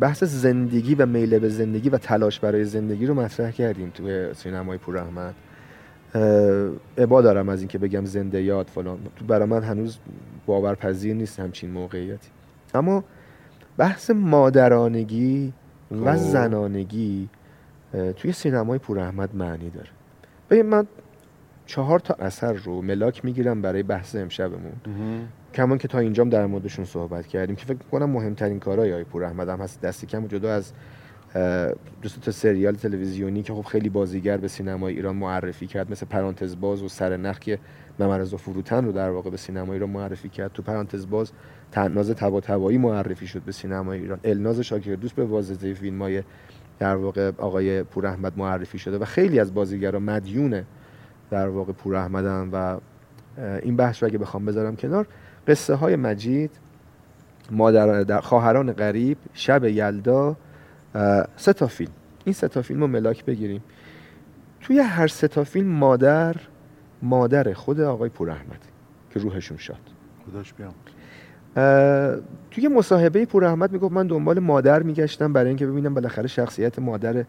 [0.00, 4.78] بحث زندگی و میل به زندگی و تلاش برای زندگی رو مطرح کردیم توی سینمای
[4.78, 5.34] پور احمد
[6.98, 8.98] ابا دارم از اینکه بگم زنده یاد فلان.
[9.28, 9.98] برای من هنوز
[10.46, 12.28] باورپذیر نیست همچین موقعیتی.
[12.74, 13.04] اما
[13.76, 15.52] بحث مادرانگی
[15.90, 16.16] و خب.
[16.16, 17.28] زنانگی
[18.16, 19.88] توی سینمای پور احمد معنی داره.
[20.50, 20.86] ببین من
[21.66, 24.72] چهار تا اثر رو ملاک می‌گیرم برای بحث امشبمون.
[25.54, 29.24] کمان که تا اینجام در موردشون صحبت کردیم که فکر کنم مهمترین کارهای آقای پور
[29.24, 29.80] احمد هم هست.
[29.80, 30.72] دستی کم جدا از
[32.02, 36.60] دو تا سریال تلویزیونی که خب خیلی بازیگر به سینمای ایران معرفی کرد مثل پرانتز
[36.60, 37.58] باز و سرنخ که
[37.98, 40.52] ممرز و فروتن رو در واقع به سینمای ایران معرفی کرد.
[40.52, 41.32] تو پرانتز باز
[41.72, 44.20] تناز تبا معرفی شد به سینمای ایران.
[44.24, 46.22] الناز شاکردوست به واسطه فیلم های
[46.78, 50.64] در واقع آقای پور احمد معرفی شده و خیلی از بازیگران مدیون
[51.30, 52.78] در واقع پور احمدن و
[53.62, 55.06] این بحث رو اگه بخوام بذارم کنار
[55.48, 56.50] قصه های مجید
[57.50, 60.36] مادر در خواهران غریب شب یلدا
[61.36, 61.92] سه تا فیلم.
[62.24, 63.62] این سه تا فیلم رو ملاک بگیریم.
[64.60, 66.36] توی هر سه تا فیلم مادر
[67.02, 68.60] مادر خود آقای پور احمد
[69.10, 69.80] که روحشون شاد.
[70.26, 70.74] خداش بیام.
[72.50, 77.24] توی مصاحبه پور احمد می‌گفت من دنبال مادر میگشتم برای اینکه ببینم بالاخره شخصیت مادر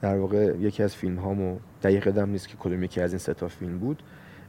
[0.00, 3.34] در واقع یکی از فیلم هامو دقیق دم نیست که کدوم یکی از این سه
[3.34, 4.02] تا فیلم بود.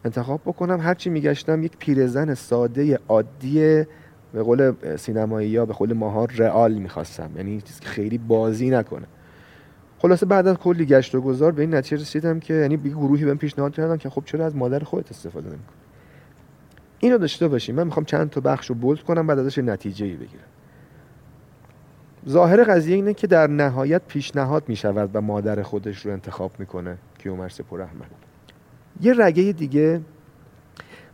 [0.05, 0.79] انتخاب بکنم.
[0.79, 3.83] هرچی میگشتم یک پیرزن ساده عادی
[4.33, 7.29] به قول سینمایی یا به قول ماها رئال می‌خواستم.
[7.35, 9.05] یعنی چیزی که خیلی بازی نکنه.
[9.99, 13.25] خلاصه بعد از کلی گشت و گذار به این نتیجه رسیدم که یعنی یه گروهی
[13.25, 15.77] بهم پیشنهاد کردن که خب چرا از مادر خودت استفاده نمی‌کنی؟
[16.99, 20.13] اینو داشته باشیم من می‌خوام چند تا بخش رو بولد کنم بعد ازش نتیجه ای
[20.13, 20.43] بگیرم.
[22.29, 27.61] ظاهر قضیه اینه که در نهایت پیشنهاد می‌شود و مادر خودش رو انتخاب می‌کنه کیومرث
[27.61, 28.07] پور احمد.
[29.01, 30.01] یه رگه دیگه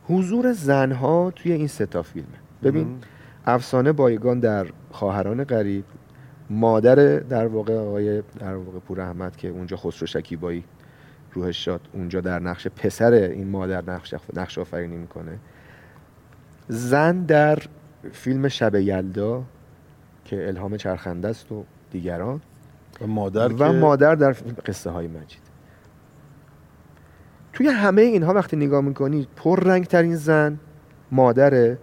[0.07, 2.44] حضور زنها توی این سه تا فیلمه.
[2.65, 2.97] ببین
[3.45, 5.85] افسانه بایگان در خواهران غریب
[6.49, 10.63] مادر در واقع آقای در واقع پور احمد که اونجا خسرو شکیبایی
[11.33, 15.39] روحش شاد اونجا در نقش پسر این مادر نقش نقش آفرینی می‌کنه.
[16.67, 17.59] زن در
[18.11, 19.43] فیلم شب یلدا
[20.25, 22.41] که الهام چرخنده است و دیگران
[23.01, 25.45] و مادر و که- مادر در قصه های مجید.
[27.53, 30.59] توی همه اینها وقتی نگاه می‌کنی پر رنگ ترین زن
[31.11, 31.77] مادره.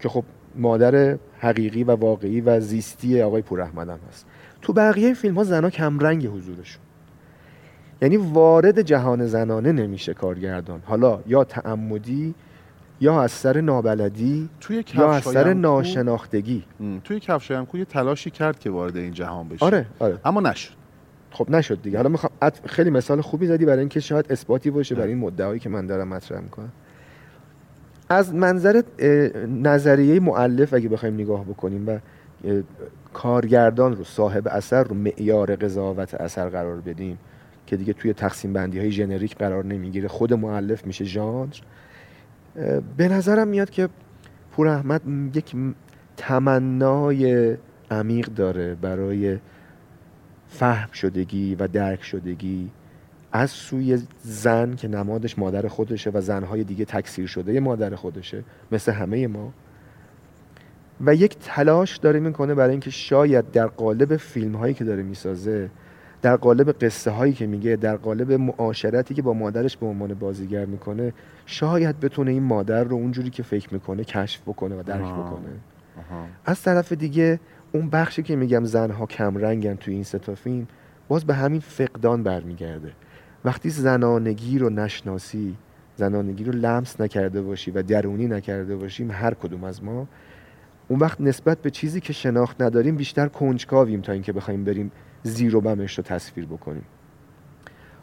[0.00, 0.24] که خب
[0.56, 4.26] مادر حقیقی و واقعی و زیستی آقای پور احمد هم هست.
[4.62, 6.82] تو بقیه فیلم ها زنها کم رنگ حضورشون.
[8.02, 10.82] یعنی وارد جهان زنانه نمیشه کارگردان.
[10.84, 12.34] حالا یا تعمدی
[13.00, 16.64] یا از سر نابلدی توی یا از سر هم ناشناختگی.
[17.04, 19.64] توی کفش کو یه تلاشی کرد که وارد این جهان بشه.
[19.64, 20.18] آره آره.
[20.24, 20.74] اما نشد.
[21.30, 21.96] خب نشد دیگه.
[21.96, 22.32] حالا می‌خوام
[22.66, 26.08] خیلی مثال خوبی زدی برای اینکه شاید اثباتی باشه برای این مدعایی که من دارم
[26.08, 26.72] مطرح می‌کنم.
[28.08, 28.82] از منظر
[29.48, 31.98] نظریه معلف اگه بخوایم نگاه بکنیم و
[33.12, 37.18] کارگردان رو صاحب اثر رو معیار قضاوت اثر قرار بدیم
[37.66, 40.08] که دیگه توی تقسیم بندی های ژنریک قرار نمی‌گیره.
[40.08, 41.54] خود معلف میشه ژانر.
[42.96, 43.88] به نظرم میاد که
[44.52, 45.02] پور احمد
[45.36, 45.56] یک
[46.16, 47.56] تمنای
[47.90, 49.38] عمیق داره برای
[50.48, 52.70] فهم شدگی و درک شدگی.
[53.36, 58.92] از سوی زن که نمادش مادر خودشه و زنهای دیگه تکثیر شده مادر خودشه مثل
[58.92, 59.52] همه ما
[61.00, 65.70] و یک تلاش داره می‌کنه برای اینکه شاید در قالب فیلم هایی که داره می‌سازه
[66.22, 70.64] در قالب قصه هایی که میگه در قالب معاشرتی که با مادرش به عنوان بازیگر
[70.64, 71.12] می‌کنه
[71.46, 75.04] شاید بتونه این مادر رو اونجوری که فکر می‌کنه کشف بکنه و درک.
[75.04, 75.48] بکنه
[75.98, 76.26] آها.
[76.44, 77.40] از طرف دیگه
[77.72, 80.66] اون بخشی که میگم زنها کم رنگن توی این سه تا فیلم
[81.08, 82.92] باز به همین فقدان برمیگرده
[83.44, 85.56] وقتی زنانگی رو نشناسی
[85.96, 90.08] زنانگی رو لمس نکرده باشی و درونی نکرده باشیم هر کدوم از ما
[90.88, 94.92] اون وقت نسبت به چیزی که شناخت نداریم بیشتر کنجکاویم تا اینکه بخوایم بریم
[95.22, 96.84] زیر و بمش رو تصویر بکنیم.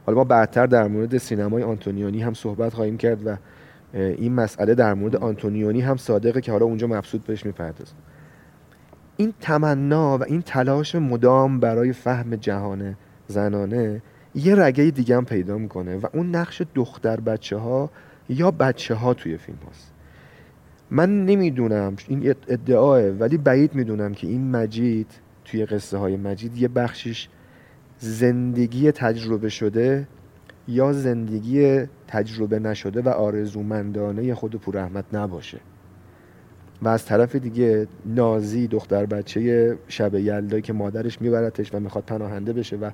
[0.05, 3.37] حالا ما بعدتر در مورد سینمای آنتونیونی هم صحبت خواهیم کرد و
[3.93, 7.95] این مسئله در مورد آنتونیونی هم صادقه که حالا اونجا مبسوط بهش می‌پردازم.
[9.17, 12.95] این تمنا و این تلاش مدام برای فهم جهان
[13.27, 14.01] زنانه
[14.35, 17.89] یه رگه دیگه هم پیدا می‌کنه و اون نقش دختر بچه ها
[18.29, 19.91] یا بچه ها توی فیلم هاست.
[20.91, 25.07] من نمی‌دونم این ادعاه ولی بعید می‌دونم که این مجید
[25.45, 27.27] توی قصه های مجید یه بخشش
[27.99, 30.07] زندگی تجربه شده
[30.67, 35.59] یا زندگی تجربه نشده و آرزومندانه خود پور احمد نباشه.
[36.81, 42.53] و از طرف دیگه نازی دختر بچه شب یلدایی که مادرش میبرتش و می‌خواد پناهنده
[42.53, 42.91] بشه و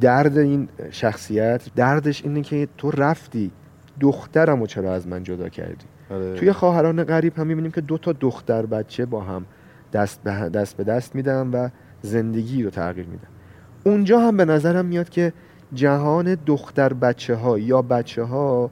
[0.00, 3.50] درد این شخصیت دردش اینه که تو رفتی
[4.00, 6.34] دخترم رو چرا از من جدا کردی؟ آره.
[6.34, 9.46] توی خواهران غریب هم می‌بینیم که دو تا دختر بچه با هم
[9.92, 11.68] دست به دست, به دست میدن و
[12.02, 13.28] زندگی رو تغییر میدن.
[13.84, 15.32] اونجا هم به نظرم میاد که
[15.74, 18.70] جهان دختر بچه ها یا بچه ها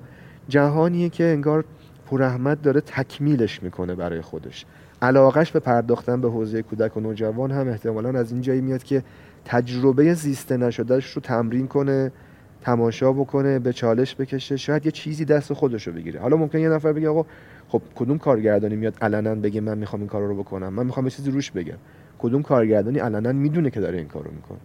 [0.49, 1.65] جهانیه که انگار
[2.07, 4.67] پور احمد داره تکمیلش می‌کنه برای خودش.
[5.03, 9.03] علاقش به پرداختن به حوزه کودک و نوجوان هم احتمالا از این جایی میاد که
[9.45, 12.13] تجربه زیسته نشدهش رو تمرین کنه
[12.61, 16.21] تماشا بکنه به چالش بکشه شاید یه چیزی دست خودش رو بگیره.
[16.21, 17.27] حالا ممکن یه نفر بگه آقا
[17.69, 21.11] خب کدوم کارگردانی میاد علنا بگه من می‌خوام این کار رو بکنم؟ من می‌خوام یه
[21.11, 21.79] چیزی روش بگم.
[22.19, 24.59] کدوم کارگردانی علنا می‌دونه که داره این کار رو می‌کنه.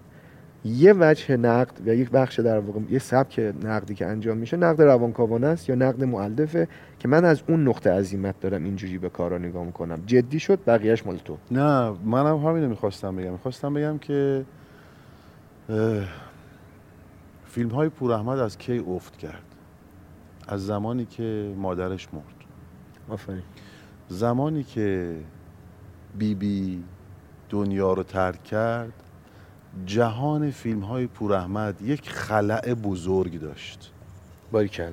[0.65, 4.81] یه وجه نقد و یک بخش در واقع یه سبک نقدی که انجام میشه نقد
[4.81, 6.67] روانکاوانه است یا نقد مؤلفه
[6.99, 9.99] که من از اون نقطه عظیمت دارم اینجوری به کارا نگاه می‌کنم.
[10.05, 11.37] جدی شد؟ بقیهش مال تو.
[11.51, 13.31] نه منم همینو می‌خواستم بگم.
[13.31, 14.45] می‌خواستم بگم که
[17.45, 19.43] فیلم های پور احمد از کی افت کرد؟
[20.47, 22.23] از زمانی که مادرش مرد.
[23.09, 23.43] آفرین.
[24.07, 25.17] زمانی که
[26.17, 26.83] بیبی بی
[27.49, 28.93] دنیا رو ترک کرد
[29.85, 33.91] جهان فیلم های پور احمد یک خلع بزرگ داشت.
[34.51, 34.91] باریکلا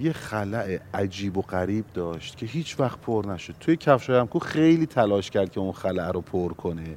[0.00, 3.54] یه خلع عجیب و غریب داشت که هیچ وقت پر نشد.
[3.60, 6.96] توی کفش همکو خیلی تلاش کرد که اون خلع رو پر کنه.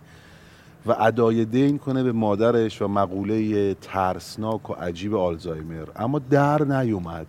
[0.85, 5.87] و ادای دین کنه به مادرش و مقوله ترسناک و عجیب آلزایمر.
[5.95, 7.27] اما در نیومد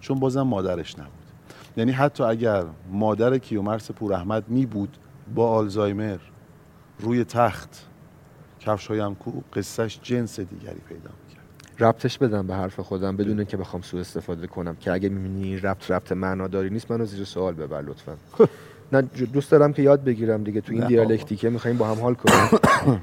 [0.00, 1.12] چون بازم مادرش نبود.
[1.76, 4.96] یعنی حتی اگر مادر کیومرس پور احمد می بود
[5.34, 6.18] با آلزایمر
[7.00, 7.86] روی تخت
[8.60, 11.42] کفش هایم کو قصهش جنس دیگری پیدا می‌کرد.
[11.78, 15.90] ربطش بدم به حرف خودم بدون که بخوام سوء استفاده کنم که اگه می‌بینی ربط
[15.90, 18.16] ربط معناداری نیست منو زیر سوال ببر لطفا.
[18.92, 22.60] نه دوست دارم که یاد بگیرم دیگه تو این دیالکتیکه می‌خوایم با هم حال کنیم.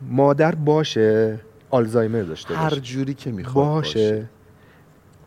[0.00, 1.38] مادر باشه
[1.70, 4.28] آلزایمر داشته هر باشه جوری که می‌خواد باشه, باشه.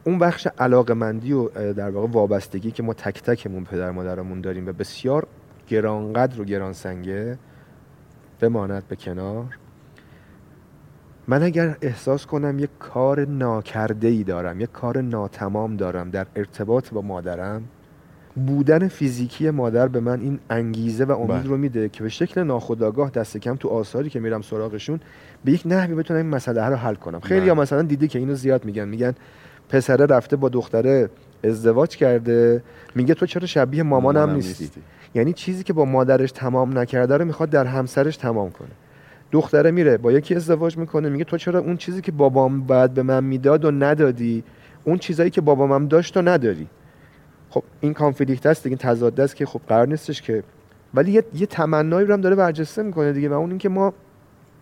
[0.04, 4.72] اون بخش علاقمندی و در واقع وابستگی که ما تک تکمون پدر مادرمون داریم و
[4.72, 5.28] بسیار
[5.68, 7.38] گرانقدر و گرانسنگه
[8.39, 9.58] بماند به کنار.
[11.28, 16.89] من اگر احساس کنم یک کار ناکرده ای دارم یک کار ناتمام دارم در ارتباط
[16.89, 17.64] با مادرم
[18.36, 21.44] بودن فیزیکی مادر به من این انگیزه و امید بله.
[21.44, 25.00] رو میده که به شکل ناخودآگاه دست کم تو آثاری که میرم سراغشون
[25.46, 27.20] به یک نحوی بتونم این مسئله رو حل کنم.
[27.20, 27.54] خیلی بله.
[27.54, 28.88] ها مثلا دیده که اینو زیاد میگن.
[28.88, 29.16] میگن
[29.70, 31.10] پسره رفته با دختره
[31.44, 32.64] ازدواج کرده.
[32.96, 34.82] میگه تو چرا شبیه مامانم مامانم نیستی؟ نیستی.
[35.16, 38.72] یعنی چیزی که با مادرش تمام نکرده رو می‌خواد در همسرش تمام کنه.
[39.32, 41.10] دختره میره با یکی ازدواج می‌کنه.
[41.10, 44.44] میگه تو چرا اون چیزی که بابام بعد به من می‌داد و ندادی
[44.84, 46.68] اون چیزایی که بابام هم داشت و نداری؟
[47.56, 50.43] خب این کانفلیکت هست دیگه تضاد است که خب قرار نیستش که.
[50.93, 53.93] ولی یه, یه تمنایی رو هم داره برجسته می‌کنه دیگه و اون اینکه ما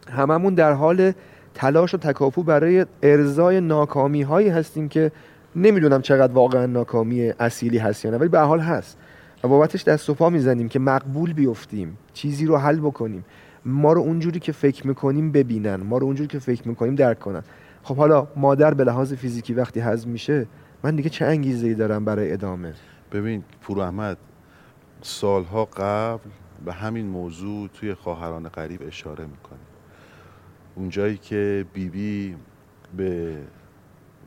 [0.09, 1.11] هممون در حال
[1.53, 5.11] تلاش و تکاپو برای ارزای ناکامی هایی هستیم که
[5.55, 8.97] نمی‌دونم چقدر واقعا ناکامی اصیلی هست یا نه ولی به حال هست.
[9.43, 13.25] و بابتش دست و پا می‌زنیم که مقبول بیفتیم چیزی رو حل بکنیم.
[13.65, 17.43] ما رو اونجوری که فکر می‌کنیم ببینن ما رو اونجوری که فکر می‌کنیم درک کنن.
[17.83, 20.45] خب حالا مادر به لحاظ فیزیکی وقتی هضم میشه
[20.83, 22.73] من دیگه چه انگیزه ای دارم برای ادامه؟
[23.11, 24.17] ببین پور احمد
[25.01, 26.29] سالها قبل
[26.65, 29.59] به همین موضوع توی خواهران غریب اشاره می‌کنه
[30.75, 32.35] اونجایی که بیبی بی
[32.97, 33.37] به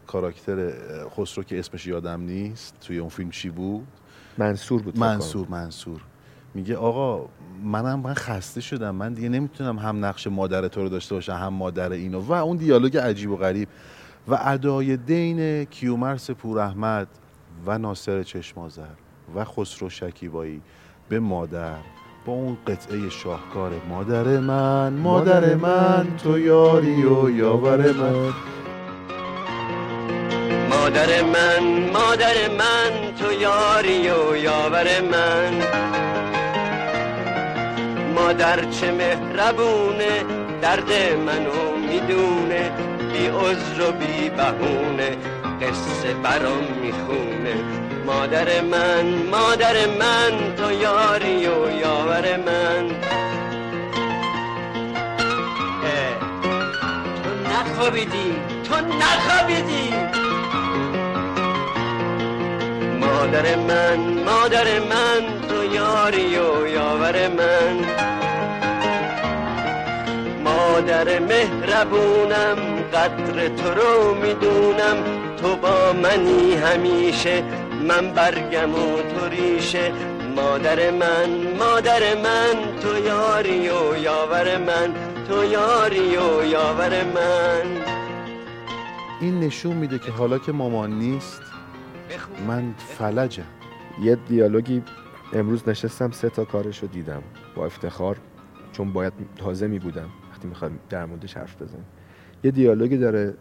[0.06, 0.72] کاراکتر
[1.16, 3.86] خسرو که اسمش یادم نیست توی اون فیلم چی بود؟
[4.38, 4.98] منصور بود.
[4.98, 6.00] منصور منصور.
[6.54, 7.28] میگه آقا
[7.64, 11.52] منم من خسته شدم من دیگه نمی‌تونم هم نقش مادر تو رو داشته باشم هم
[11.52, 12.20] مادر اینو.
[12.20, 13.68] و اون دیالوگ عجیب و غریب.
[14.28, 17.08] و ادای دین کیومرس پور احمد
[17.66, 18.82] و ناصر چشمازر
[19.34, 20.62] و خسرو شکیبایی
[21.08, 21.78] به مادر
[22.26, 24.92] با اون قطعه شاهکار مادر من.
[24.92, 28.32] مادر من تو یاری و یاور من.
[30.70, 35.62] مادر من مادر من تو یاری و یاور من.
[38.14, 40.24] مادر چه مهربونه
[40.62, 40.92] درد
[41.26, 42.95] منو می‌دونه.
[43.16, 45.16] بی عذر و بی بهونه
[45.62, 47.54] قصه برام می‌خونه.
[48.06, 52.88] مادر من مادر من تو یاری و یاور من.
[57.22, 58.36] تو نخوابیدی
[58.68, 59.94] تو نخوابیدی.
[63.00, 68.05] مادر من مادر من تو یاری و یاور من.
[70.76, 72.56] مادر مهربونم
[72.94, 74.96] قدر تو رو می‌دونم.
[75.36, 77.44] تو با منی همیشه
[77.88, 79.92] من برگم و تو ریشه.
[80.36, 84.94] مادر من مادر من تو یاری و یاور من
[85.28, 87.82] تو یاری و یاور من.
[89.20, 91.42] این نشون میده که حالا که مامان نیست
[92.48, 93.42] من فلجم.
[94.02, 94.82] یه دیالوگی
[95.32, 97.22] امروز نشستم سه تا کارش رو دیدم.
[97.54, 98.16] با افتخار
[98.72, 101.84] چون باید تازه می بودم وقتی می‌خوایم در موردش حرف بزنیم.
[102.44, 103.34] یه دیالوگی داره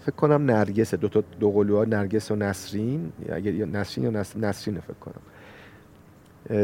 [0.00, 3.12] فکر کنم نرگس دو تا دو قلوها نرگس و نسرین.
[3.44, 4.36] یا نسرین یا نس...
[4.36, 5.20] نسرین فکر کنم.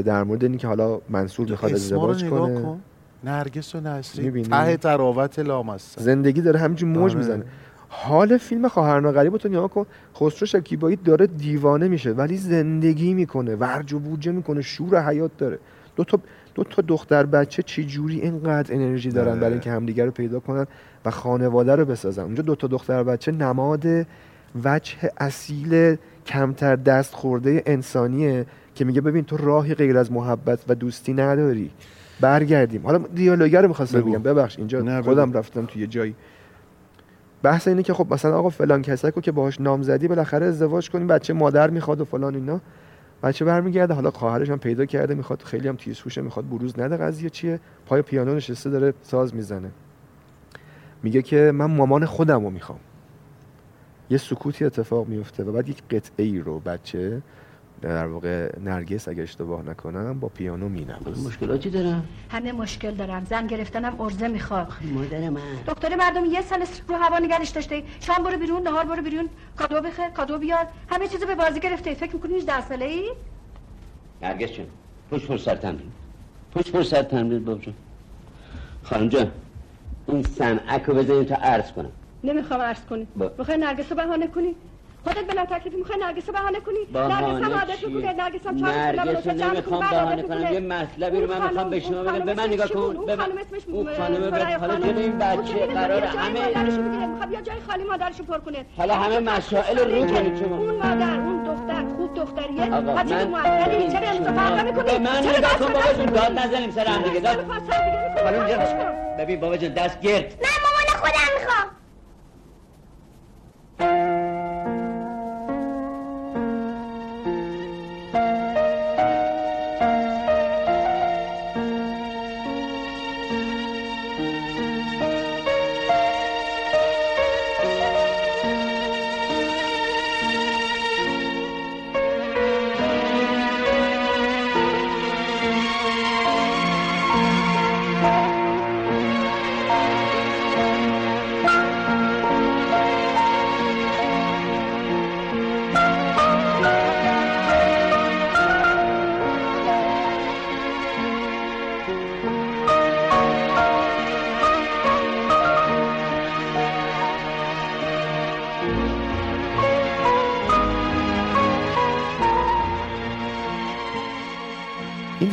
[0.02, 2.62] در مورد اینی که حالا منصور می‌خواد ازدواج کنه.
[2.62, 2.80] کن.
[3.24, 6.00] نرگس و نسرین؟ ته تراوت لامصب.
[6.00, 7.18] زندگی داره همینجور موج آره.
[7.18, 7.44] می‌زنه.
[7.88, 9.86] حال فیلم خواهرنا غریب تو نگاه کن.
[10.14, 15.58] خسرو شکیبایی داره دیوانه میشه ولی زندگی می‌کنه ورج و بوجه می‌کنه شور حیات داره.
[15.96, 16.20] دو تا
[16.56, 19.40] دو تا دختر بچه چه جوری اینقدر انرژی دارن.
[19.40, 20.66] برای اینکه همدیگه رو پیدا کنن
[21.04, 23.86] و خانواده رو بسازن اونجا دو تا دختر بچه نماد
[24.64, 25.96] وجه اصیل
[26.26, 31.70] کمتر دست خورده انسانیه که میگه ببین تو راهی غیر از محبت و دوستی نداری
[32.20, 34.00] برگردیم حالا دیالوگر رو می‌خواستم.
[34.00, 35.02] بگم ببخش اینجا.
[35.02, 36.14] خودم رفتم توی جایی
[37.42, 40.90] بحث اینه که خب مثلا آقا فلان کسک رو که باهاش نام زدی بالاخره ازدواج
[40.90, 42.60] کنیم بچه مادر می‌خواد و فلان اینا
[43.22, 46.78] بچه برمیگرده حالا خواهرش هم پیدا کرده می‌خواد خیلی هم تیزهوشه می‌خواد بروز.
[46.80, 49.70] نده قضیه چیه؟ پای پیانو نشسته داره ساز می‌زنه.
[51.02, 52.78] میگه که من مامان خودم رو می‌خوام.
[54.10, 57.22] یه سکوتی اتفاق میفته و بعد یک قطعه ای رو بچه
[57.82, 61.28] در واقع نرگس اگه اشتباه نکنم با پیانو مینوازه.
[61.28, 63.24] مشکلاتی دارم؟ همه مشکل دارم.
[63.24, 64.72] زن گرفتنم ارزه می‌خواد.
[64.94, 65.40] مادر من.
[65.66, 67.82] دکتر مردم یه سال رو هوا نگرش داشته.
[68.00, 69.28] شام برو بیرون نهار برو بیرون.
[69.56, 70.66] کادو بخر کادو بیار.
[70.90, 71.94] همه چیزو به بازی گرفته.
[71.94, 73.10] فکر می‌کنی 18 ساله ای؟
[74.22, 74.66] نرگس جون
[75.10, 75.90] پشت پر سر تمرین.
[76.54, 77.74] پشت پر سر تمرین بابا جون
[78.82, 79.30] خانم جان
[80.08, 81.90] این سمعک رو بزنیم تا عرض کنم.
[82.24, 83.06] نمی‌خوام عرض کنی.
[83.16, 84.54] با- می‌خوای نرگس رو بهانه کنی؟
[85.06, 88.54] خودت بلا تکلیفی می‌خوای نرگس رو بهانه کنی نرگس هم عادت چیه؟ می‌کنه نرگس هم
[88.66, 90.52] نرگس رو نمی‌خوام بهانه کنم.
[90.52, 93.28] یه مطلبی رو من می‌خوام به شما بگم به من نگاه کن به من-
[93.68, 94.76] اون خانم سرای حالا.
[94.76, 96.70] جلوی این بچه قرار همه-
[97.08, 101.20] می‌خواد بیا جای خالی مادرشو پر کنه حالا همه مسائل رو کنید شما اون مادر
[101.20, 105.38] اون دختر خوب دختریه آقا بچه من معدلی چرا امضا فرق نمی‌کنی به من چرا
[105.38, 107.58] نگاه کن به بابا جون می‌کنی؟ داد نزنیم سر هم دیگه داد می‌کنی.
[108.24, 109.16] خانم خواهش جان کن.
[109.18, 111.66] ببین بابا جون دست گرد من مامان خودم می‌خوام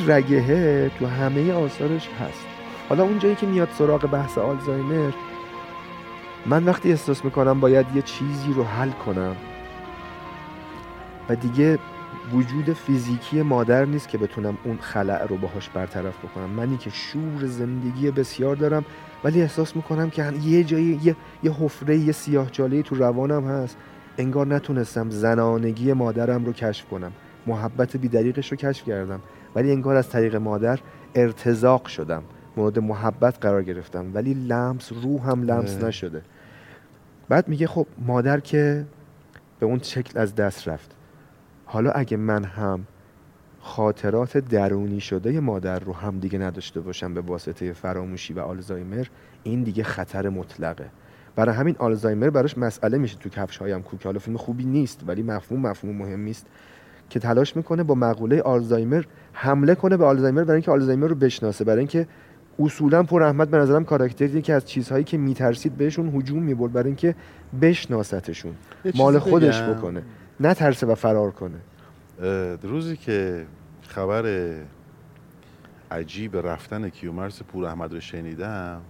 [0.09, 2.45] این تو همه آثارش هست.
[2.89, 5.11] حالا اون جایی که میاد سراغ بحث آلزایمر
[6.45, 9.35] من وقتی احساس می‌کنم باید یه چیزی رو حل کنم
[11.29, 11.79] و دیگه
[12.33, 16.49] وجود فیزیکی مادر نیست که بتونم اون خلع رو باهاش برطرف بکنم.
[16.49, 18.85] منی که شور زندگی بسیار دارم
[19.23, 23.77] ولی احساس می‌کنم که هم- یه جایی یه, یه حفره یه سیاه تو روانم هست.
[24.17, 27.11] انگار نتونستم زنانگی مادرم رو کشف کنم.
[27.47, 29.19] محبت بیدریقش رو کشف کردم.
[29.55, 30.79] ولی انگار از طریق مادر
[31.15, 32.23] ارتزاق شدم.
[32.57, 34.11] مورد محبت قرار گرفتم.
[34.13, 35.87] ولی لمس روحم لمس اه.
[35.87, 36.21] نشده.
[37.29, 38.85] بعد میگه خب مادر که
[39.59, 40.91] به اون شکل از دست رفت.
[41.65, 42.87] حالا اگه من هم
[43.61, 49.05] خاطرات درونی شده مادر رو هم دیگه نداشته باشم به واسطه فراموشی و آلزایمر
[49.43, 50.89] این دیگه خطر مطلقه.
[51.35, 55.23] برای همین آلزایمر براش مسئله میشه تو کفش هایم کوک حالا فیلم خوبی نیست ولی
[55.23, 56.45] مفهوم مفهوم مهمی است
[57.13, 59.03] که تلاش می‌کنه با مقوله آلزایمر
[59.33, 61.63] حمله کنه به آلزایمر برای اینکه آلزایمر رو بشناسه.
[61.63, 62.07] برای اینکه
[62.59, 66.87] اصولا پر احمد به نظرم کاراکتریه که از چیزهایی که میترسید بهشون هجوم می‌برد برای
[66.87, 67.15] اینکه
[67.61, 68.55] بشناستشون.
[68.95, 69.73] مال خودش بگم.
[69.73, 70.03] بکنه.
[70.39, 71.57] نه ترسه و فرار کنه.
[72.63, 73.45] روزی که
[73.87, 74.53] خبر
[75.91, 78.81] عجیب رفتن کیومرس پور احمد رو شنیدم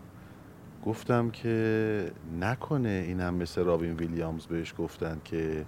[0.86, 2.12] گفتم که
[2.42, 5.66] نکنه اینم مثل رابین ویلیامز بهش گفتن که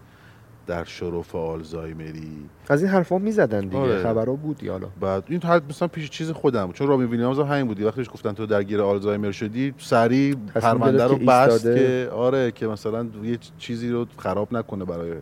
[0.68, 4.03] در شرف آلزایمری از این حرفا می‌زدن دیگه آره.
[4.03, 6.72] خبرها بود حالا بعد این حد مثلا پیش چیز خودم.
[6.72, 11.03] چون رابین ویلیامز هم همین بودی وقتی بهش گفتن تو درگیر آلزایمر شدی سریع پرونده
[11.03, 11.63] رو که بست.
[11.63, 15.13] که آره که مثلا یه چیزی رو خراب نکنه برای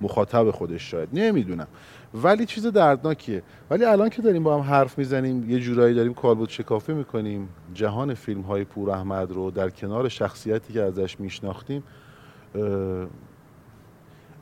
[0.00, 1.66] مخاطب خودش شاید نمی‌دونم
[2.14, 6.48] ولی چیز دردناکیه ولی الان که داریم با هم حرف می‌زنیم یه جورایی داریم کالبد
[6.48, 11.82] شکافی می‌کنیم جهان فیلم های پور احمد رو در کنار شخصیتی که ازش میشناختیم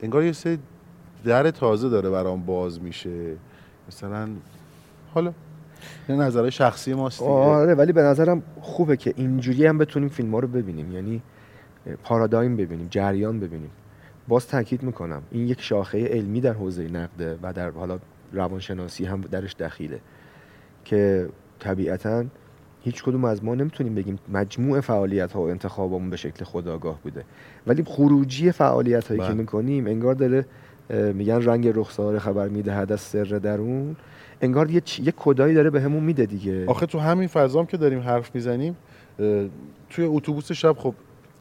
[0.03, 0.59] انگار یه سری
[1.25, 3.35] در تازه داره برام باز میشه.
[3.89, 4.29] مثلا
[5.15, 5.33] حالا
[6.09, 7.23] این نظرهای شخصی ماست.
[7.23, 10.93] آره ولی به نظرم خوبه که اینجوری هم بتونیم فیلم ها رو ببینیم.
[10.93, 11.23] یعنی
[12.05, 13.71] پارادایم ببینیم جریان ببینیم.
[14.29, 17.99] باز تاکید می‌کنم این یک شاخه علمی در حوزه نقده و در حالا
[18.33, 20.01] روانشناسی هم درش دخیله.
[20.85, 21.29] که
[21.59, 22.25] طبیعتا
[22.85, 27.25] هیچ کدوم از ما نمی‌تونیم بگیم مجموع فعالیت ها و انتخابمون به شکل خداگاه بوده.
[27.67, 29.35] ولی خروجی فعالیت هایی که بله.
[29.35, 30.47] می‌کنیم انگار داره
[31.15, 33.97] میگن رنگ رخسار خبر می‌دهد از سر درون.
[34.41, 36.67] انگار یه, چی- یه کدایی داره بهمون میده دیگه.
[36.67, 38.77] آخه تو همین فضام که داریم حرف می‌زنیم
[39.91, 40.95] توی اتوبوس شب خب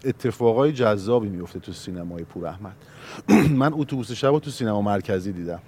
[0.06, 2.76] اتفاقای جذابی میفته تو سینمای پور احمد.
[3.62, 5.60] من اتوبوس شب رو تو سینما مرکزی دیدم.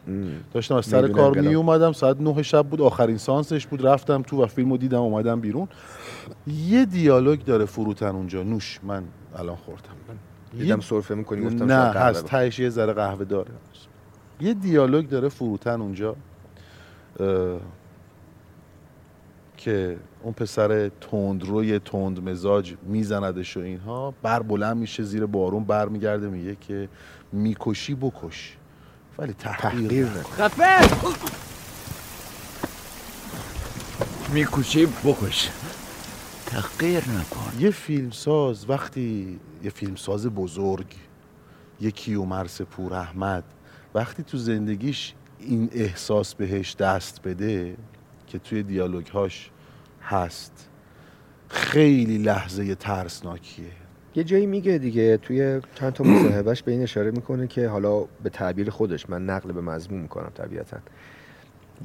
[0.54, 1.40] داشتم از سر کار.
[1.40, 5.40] می اومدم ساعت نه شب بود آخرین سانسش بود رفتم تو و فیلمو دیدم اومدم
[5.40, 5.68] بیرون.
[6.48, 8.44] یه دیالوگ داره فروتن اونجا.
[8.44, 9.04] نوش من
[9.36, 9.90] الان خوردم.
[10.58, 13.52] دیدم سرفه می‌کنی گفتم نه هست تهش یه ذره قهوه داره.
[14.42, 16.16] یه دیالوگ داره فروتن اونجا
[19.58, 26.28] که اون پسر تندروی تند مزاج میزندش و اینها بر بلند میشه زیر بارون برمیگرده
[26.28, 26.90] میگه که
[27.32, 28.58] می‌کشی بکش.
[29.18, 30.48] ولی تحقیر, تحقیر نکن.
[30.48, 30.90] خفه!
[34.34, 35.50] می‌کشی بکش.
[36.46, 37.60] تحقیر نکن.
[37.60, 40.96] یه فیلمساز وقتی یه فیلمساز بزرگ
[41.82, 43.44] یه کیومرس پور احمد
[43.96, 47.78] وقتی تو زندگیش این احساس بهش دست بده
[48.28, 49.50] که توی دیالوگهاش
[50.04, 50.70] هست
[51.50, 53.72] خیلی لحظه ترسناکیه.
[54.16, 58.30] یه جایی میگه دیگه توی چند تا مصاحبهش به این اشاره می‌کنه که حالا به
[58.30, 60.78] تعبیر خودش من نقل به مضمون می‌کنم طبیعتا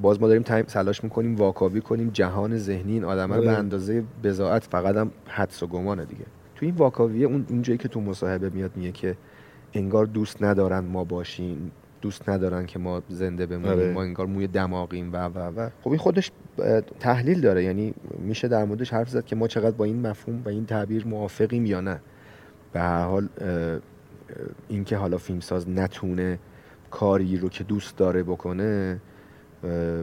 [0.02, 3.58] باز ما داریم تلاش می‌کنیم واکاوی کنیم جهان ذهنی این آدم رو به آره.
[3.58, 7.88] اندازه بزاعت فقط هم حدس و گمانه دیگه تو این واکاوی اون اون جایی که
[7.88, 9.16] تو مصاحبه میاد میگه که
[9.74, 13.92] انگار دوست ندارن ما باشیم دوست ندارن که ما زنده بمونیم آره.
[13.92, 16.30] ما انگار موی دماغیم و و و خب این خودش
[17.00, 20.48] تحلیل داره یعنی میشه در موردش حرف زد که ما چقدر با این مفهوم و
[20.48, 22.00] این تعبیر موافقیم یا نه
[22.74, 23.28] به هر حال
[24.68, 26.38] اینکه حالا فیلمساز نتونه
[26.90, 29.00] کاری رو که دوست داره بکنه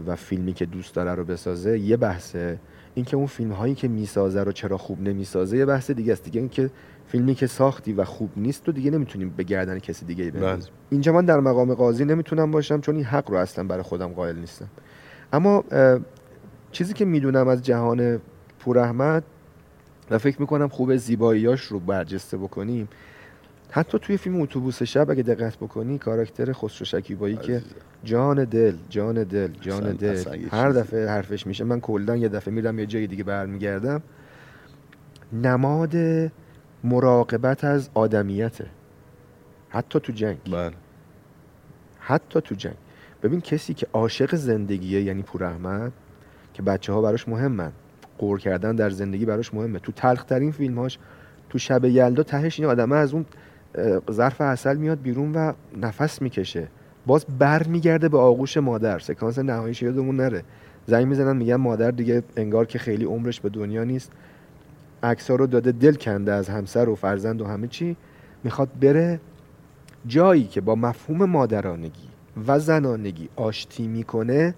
[0.08, 2.60] و فیلمی که دوست داره رو بسازه یه بحثه
[2.94, 6.40] اینکه اون فیلم هایی که می‌سازه رو چرا خوب نمی‌سازه یه بحث دیگه است دیگه
[6.40, 6.70] اینکه
[7.08, 10.62] فیلمی که ساختی و خوب نیست تو دیگه نمی‌تونیم به گردن کسی دیگه ای بندازی.
[10.62, 10.72] بله.
[10.90, 14.36] اینجا من در مقام قاضی نمی‌تونم باشم چون این حق رو اصلا برای خودم قائل
[14.36, 14.68] نیستم
[15.34, 15.64] اما
[16.72, 18.22] چیزی که می‌دونم از جهان
[18.60, 19.24] پور احمد
[20.12, 22.88] و فکر می‌کنم خوب زیباییاش رو برجسته بکنیم.
[23.72, 27.62] حتی توی فیلم اتوبوس شب اگه دقت بکنی کاراکتر خسرو شکیبایی که
[28.04, 30.10] جان دل جان دل جان اصلا- دل.
[30.10, 30.70] اصلا هر.
[30.70, 31.64] دفعه حرفش میشه.
[31.64, 34.02] من کلا یه دفعه میرم یه جای دیگه برمیگردم.
[35.34, 35.96] نماد
[36.84, 38.66] مراقبت از آدمیته.
[39.70, 40.38] حتی تو جنگ.
[40.52, 40.72] بله.
[42.00, 42.76] حتی تو جنگ.
[43.24, 45.92] ببین کسی که عاشق زندگیه یعنی پور احمد
[46.54, 47.72] که بچه ها براش مهمن.
[48.22, 49.80] قور کردن در زندگی براش مهمه.
[49.80, 50.98] تو تلخترین فیلمهاش
[51.50, 53.26] تو شب یلدا تهش این آدمه از اون
[54.12, 56.68] ظرف اصل میاد بیرون و نفس می‌کشه.
[57.06, 59.00] باز بر میگرده به آغوش مادر.
[59.00, 60.44] سکانس نهاییش یادمون نره.
[60.88, 64.12] زنگ می‌زنن میگن مادر دیگه انگار که خیلی عمرش به دنیا نیست.
[65.04, 67.96] عکس‌ها رو داده دل کنده از همسر و فرزند و همه چی.
[68.44, 69.20] می‌خواد بره
[70.08, 72.10] جایی که با مفهوم مادرانگی
[72.48, 74.54] و زنانگی آشتی می‌کنه.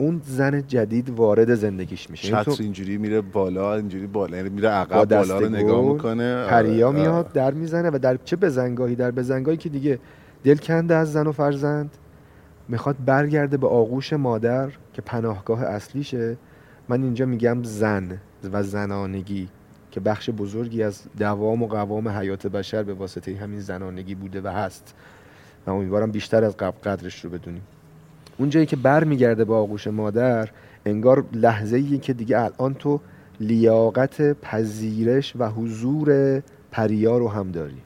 [0.00, 2.28] اون زن جدید وارد زندگیش میشه.
[2.28, 5.92] یعنی تو چتر اینجوری میره بالا اینجوری بالا یعنی میره با عقب بالا رو نگاه
[5.92, 6.46] می‌کنه.
[6.46, 9.98] پریا میاد در می‌زنه و در چه بزنگاهی؟ در بزنگاهی که دیگه
[10.44, 11.90] دل کنده از زن و فرزند
[12.68, 16.36] می‌خواد برگرده به آغوش مادر که پناهگاه اصلیشه.
[16.88, 18.18] من اینجا میگم زن
[18.52, 19.48] و زنانگی
[19.90, 24.48] که بخش بزرگی از دوام و قوام حیات بشر به واسطه همین زنانگی بوده و
[24.48, 24.94] هست.
[25.66, 27.62] و امیدوارم بیشتر از قبل قدرش رو بدونیم.
[28.40, 30.48] اون جایی که بر میگرده به آغوش مادر
[30.86, 33.00] انگار لحظه ای که دیگه الان تو
[33.40, 37.82] لیاقت پذیرش و حضور پریا رو هم داری.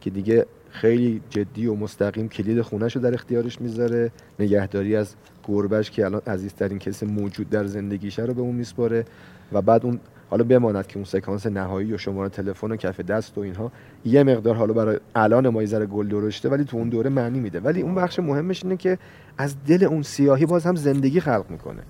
[0.00, 4.10] که دیگه خیلی جدی و مستقیم کلید خونش رو در اختیارش می‌ذاره.
[4.38, 5.14] نگهداری از
[5.48, 9.04] گربش که الان عزیزترین کسی موجود در زندگیشه رو به اون میسپاره.
[9.52, 10.00] و بعد اون
[10.30, 13.72] حالا بماند که اون سکانس نهایی و شماره تلفن و کف دست و اینها
[14.04, 17.40] یه مقدار حالا برای الان ما یه ذره گل درشته ولی تو اون دوره معنی
[17.40, 17.60] میده.
[17.60, 18.98] ولی اون بخش مهمش اینه که
[19.38, 21.82] از دل اون سیاهی باز هم زندگی خلق می‌کنه.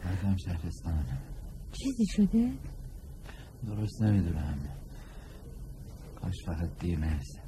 [1.73, 2.51] چیزی شده؟
[3.67, 4.59] درست نمی‌دونم.
[6.23, 7.41] کاش فقط دیر نرسه.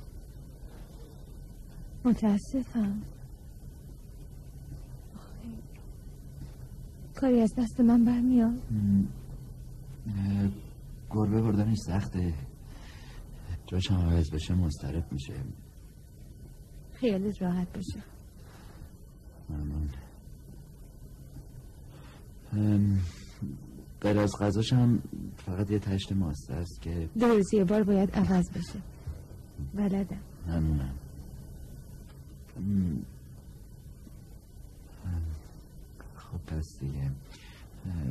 [2.04, 3.02] متاسفم.
[7.14, 8.54] کاری از دست من برمیاد.
[11.12, 12.34] گربه بردنش سخته.
[13.66, 15.34] جاش هم عوض بشه مضطرب میشه.
[16.92, 18.02] خیالت راحت باشه
[19.50, 19.88] ممنون.
[24.00, 25.02] غیر از غذاش هم
[25.36, 28.82] فقط یه تشت ماسته است که دو روز یه بار باید عوض بشه.
[29.74, 30.94] بلدم ممنونم.
[36.16, 37.10] خب پس دیگه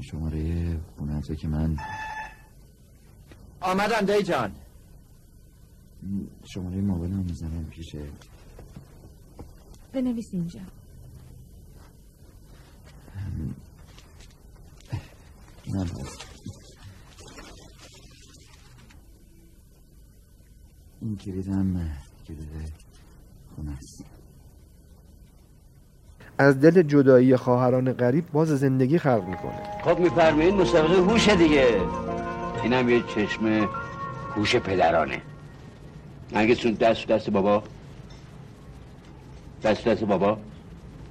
[0.02, 1.78] شماره خونه که من
[3.62, 4.52] آمدن دی جان.
[6.54, 8.06] شماره موبایلم می‌زنم پیشه.
[9.94, 10.60] بنویس اینجا.
[21.02, 21.90] این کلیدم
[22.28, 22.74] کلید
[23.56, 24.06] خونه است.
[26.38, 29.82] از دل جدایی خواهران غریب باز زندگی خلق می‌کنه.
[29.84, 31.82] خب میفرمایید مسابقه هوش دیگه.
[32.64, 33.70] اینم یه چشم
[34.36, 35.22] هوش پدرانه.
[36.32, 37.64] نرگسون دست دست بابا.
[39.64, 40.38] دست دست بابا.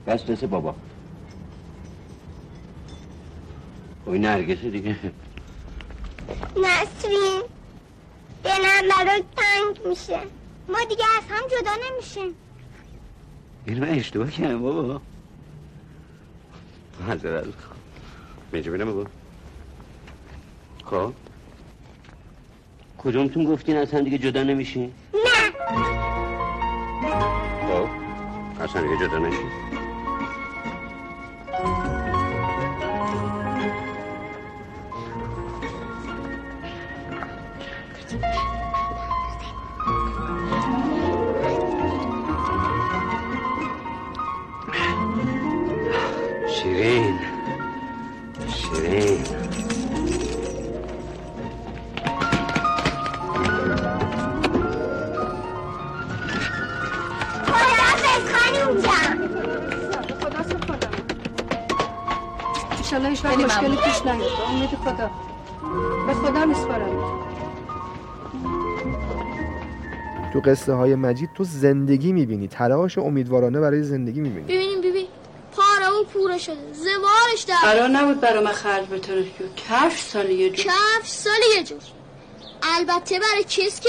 [0.07, 0.75] دست دست بابا.
[4.05, 4.97] خب این نرگس دیگه.
[6.57, 7.43] نسرین
[8.45, 10.19] دلم برات تنگ میشه.
[10.69, 12.35] ما دیگه از هم جدا نمیشیم.
[13.67, 15.01] این من اشتباه کردم بابا.
[17.01, 17.77] معذرت می‌خوام
[18.53, 19.07] اینجا بینم بابا.
[20.85, 21.13] خب؟
[23.03, 25.51] کدومتون گفتین از هم دیگه جدا نمیشین؟ نه!
[27.69, 27.89] خب
[28.63, 29.70] از هم دیگه جدا نمیشین
[70.41, 72.49] تو قصه های مجید تو زندگی می‌بینی.
[72.49, 74.45] تلاش امیدوارانه برای زندگی می‌بینی.
[74.45, 75.09] ببینیم بیبی
[75.57, 76.73] پاره و پوره شده.
[76.73, 80.67] زوارش در قرار نبود برای من خرج بتونه که کفش سالی یه جور.
[80.67, 81.79] کف سال یه جور.
[82.63, 83.89] البته برای کس که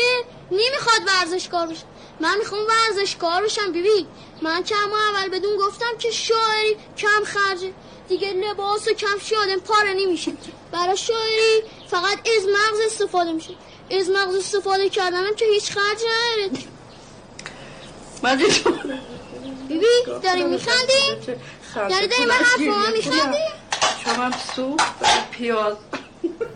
[0.51, 1.83] نمی‌خواد ورزشکار بشه.
[2.19, 3.71] من می‌خوام ورزشکار بشم.
[3.71, 4.07] بیبی
[4.41, 7.71] من که اما اول بدون گفتم که شاعری کم خرجه.
[8.09, 10.31] دیگه لباس و کفش آدم پاره نمیشه.
[10.71, 13.53] برای شاعری فقط از مغز استفاده میشه.
[13.99, 16.63] از مغز استفاده کردنم که هیچ خرج نداره.
[18.23, 18.51] مجید
[19.67, 19.85] بیبی
[20.23, 21.33] داری میخندی؟
[21.75, 23.37] یعنی داری من حرفا میخندی؟
[24.05, 25.75] شما هم سوپ و پیاز.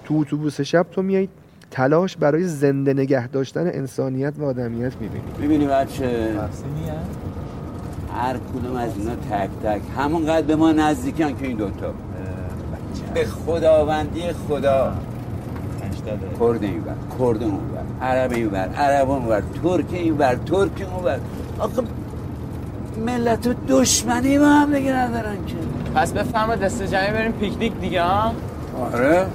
[0.05, 1.27] تو اتوبوس شب تو میای
[1.71, 5.23] تلاش برای زنده نگه داشتن انسانیت و آدمیت می‌بینی.
[5.37, 6.39] می‌بینی بچه؟
[8.15, 9.81] هر کدوم از اینا تک تک.
[9.97, 11.93] همونقدر به ما نزدیکن که این دوتا.
[13.13, 14.93] به خداوندی خدا.
[16.05, 17.59] کرد این بر کرد اون
[17.99, 21.19] بر عرب این بر عرب اون بر ترک این بر ترک اون بر
[21.59, 21.81] آخه
[23.05, 25.55] ملت و دشمنی با هم دیگه ندارن که.
[25.95, 28.33] پس بفرما دست جمعی بریم پیکنیک دیگه ها؟
[28.81, 29.25] آره.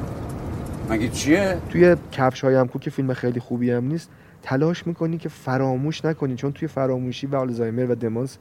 [0.91, 4.11] مگه چیه؟ توی کفش های کو که فیلم خیلی خوبی هم نیست.
[4.43, 8.39] تلاش می‌کنی که فراموش نکنی چون توی فراموشی و آلزایمر و دمانس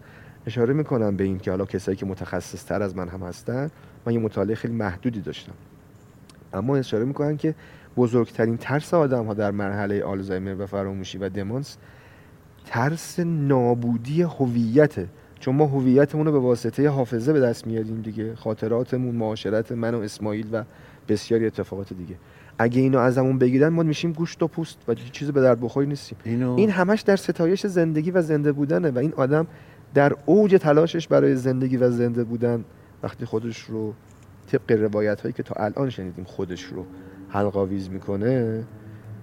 [0.48, 3.72] اشاره می‌کنم به این که حالا کسایی که متخصص تر از من هم هستن.
[4.06, 5.52] من یه مطالعه خیلی محدودی داشتم.
[6.54, 7.56] اما اشاره می‌کنن که
[7.98, 11.78] بزرگترین ترس آدم ها در مرحله آلزایمر و فراموشی و دمانس
[12.66, 15.08] ترس نابودی هویته
[15.40, 18.36] چون ما هویتمون رو به واسطه حافظه به دست میاریم دیگه.
[18.36, 20.64] خاطراتمون معاشرت من و اسماعیل و
[21.08, 22.16] بسیاری اتفاقات دیگه.
[22.58, 25.88] اگه اینو ازمون بگیرن ما میشیم گوشت و پوست و هیچ چیز به درد بخوری
[25.88, 26.18] نیستیم.
[26.24, 29.48] اینو این همش در ستایش زندگی و زنده بودنه و این آدم
[29.94, 32.66] در اوج تلاشش برای زندگی و زنده بودن
[33.04, 33.94] وقتی خودش رو
[34.52, 36.86] طبق روایت هایی که تا الان شنیدیم خودش رو
[37.30, 38.64] حلقاویز می‌کنه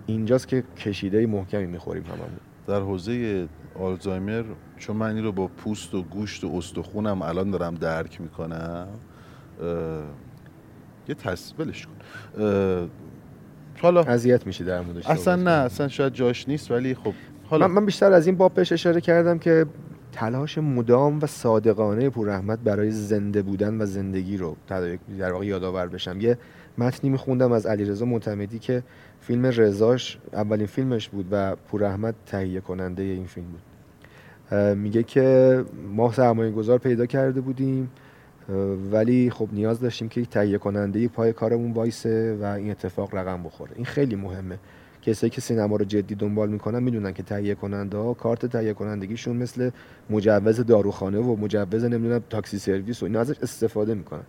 [0.06, 2.28] اینجاست که کشیده محکمی می‌خوریم هممون.
[2.66, 3.46] در حوزه
[3.80, 4.44] آلزایمر
[4.76, 8.88] چون من این رو با پوست و گوشت و استخونم الان دارم درک می‌کنم
[11.08, 11.92] یه تصویلش کن.
[13.82, 17.12] حالا اذیت میشه در موردش اصلا نه اصلا شاید جاش نیست ولی خب
[17.44, 19.66] حالا من, من بیشتر از این باب بهش اشاره کردم که
[20.12, 24.56] تلاش مدام و صادقانه پوررحمت برای زنده بودن و زندگی رو
[25.18, 26.20] در واقع یادآور بشم.
[26.20, 26.38] یه
[26.78, 28.82] متنی میخوندم از علیرضا معتمدی که
[29.20, 33.60] فیلم رضاش اولین فیلمش بود و پوررحمت تهیه کننده این فیلم بود.
[34.76, 35.64] میگه که
[35.94, 37.90] ما سرمایه گذار پیدا کرده بودیم
[38.92, 43.42] ولی خب نیاز داشتیم که یک تهیه کننده پای کارمون وایسه و این اتفاق رقم
[43.42, 43.72] بخوره.
[43.76, 44.58] این خیلی مهمه.
[45.02, 49.36] کسایی که سینما رو جدی دنبال می‌کنن می‌دونن که تهیه کننده ها کارت تهیه کنندگیشون
[49.36, 49.70] مثل
[50.10, 54.22] مجوز داروخانه و مجوز نمی‌دونم تاکسی سرویس و اینا ازش استفاده می‌کنن.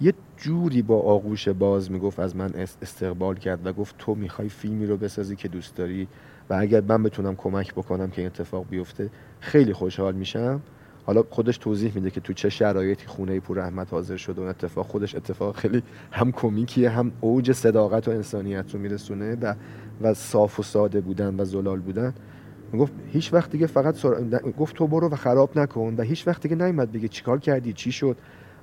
[0.00, 4.48] یه جوری با آغوش باز می‌گفت از من اس- استقبال کرد و گفت تو می‌خوای
[4.48, 6.08] فیلمی رو بسازی که دوست داری؟
[6.50, 10.60] و اگر من بتونم کمک بکنم که این اتفاق بیفته خیلی خوشحال میشم.
[11.06, 14.86] حالا خودش توضیح میده که تو چه شرایطی خونه پور احمد حاضر شده اون اتفاق
[14.86, 15.82] خودش اتفاق خیلی
[16.12, 19.54] هم کمیکیه هم اوج صداقت و انسانیت رو میرسونه و
[20.00, 22.14] و صاف و ساده بودن و زلال بودن.
[22.78, 24.14] گفت هیچ وقت دیگه فقط سر...
[24.58, 27.92] گفت تو برو و خراب نکن و هیچ وقت دیگه نیومد بگه چیکار کردی؟ چی
[27.92, 28.16] شد؟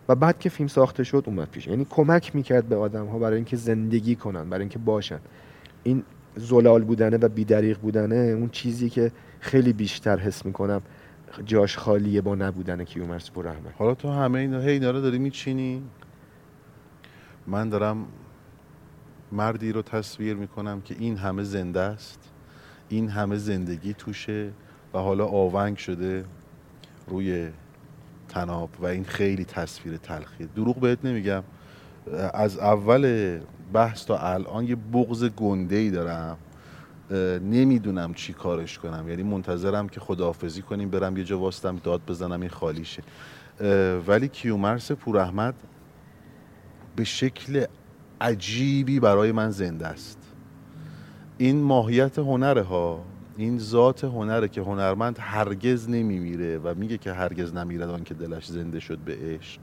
[0.09, 1.67] و بعد که فیلم ساخته شد اومد پیش.
[1.67, 5.19] یعنی کمک می‌کرد به آدم ها برای اینکه زندگی کنن برای اینکه باشن.
[5.83, 6.03] این
[6.35, 10.81] زلال بودنه و بیدریق بودنه اون چیزی که خیلی بیشتر حس می‌کنم
[11.45, 15.83] جاش خالیه با نبودن کیومرث پوررحمت حالا تو همه اینا هی اینا رو داری میچینی؟
[17.47, 18.05] من دارم
[19.31, 22.19] مردی رو تصویر می‌کنم که این همه زنده است.
[22.89, 24.51] این همه زندگی توشه
[24.93, 26.25] و حالا آونگ شده
[27.07, 27.49] روی
[28.32, 30.47] تناب و این خیلی تصویر تلخیه.
[30.55, 31.43] دروغ بهت نمیگم.
[32.34, 33.39] از اول
[33.73, 36.38] بحث تا الان یه بغض گنده ای دارم
[37.41, 39.09] نمی‌دونم چی کارش کنم.
[39.09, 43.03] یعنی منتظرم که خداحافظی کنیم برم یه جا واستم داد بزنم این خالی شه.
[43.59, 43.67] اه،
[44.07, 45.55] ولی کیومرس پوراحمد
[46.95, 47.65] به شکل
[48.21, 50.17] عجیبی برای من زنده است.
[51.38, 53.03] این ماهیت هنره ها
[53.41, 58.45] این ذات هنره که هنرمند هرگز نمیمیره و میگه که هرگز نمیرد آن که دلش
[58.45, 59.61] زنده شد به عشق.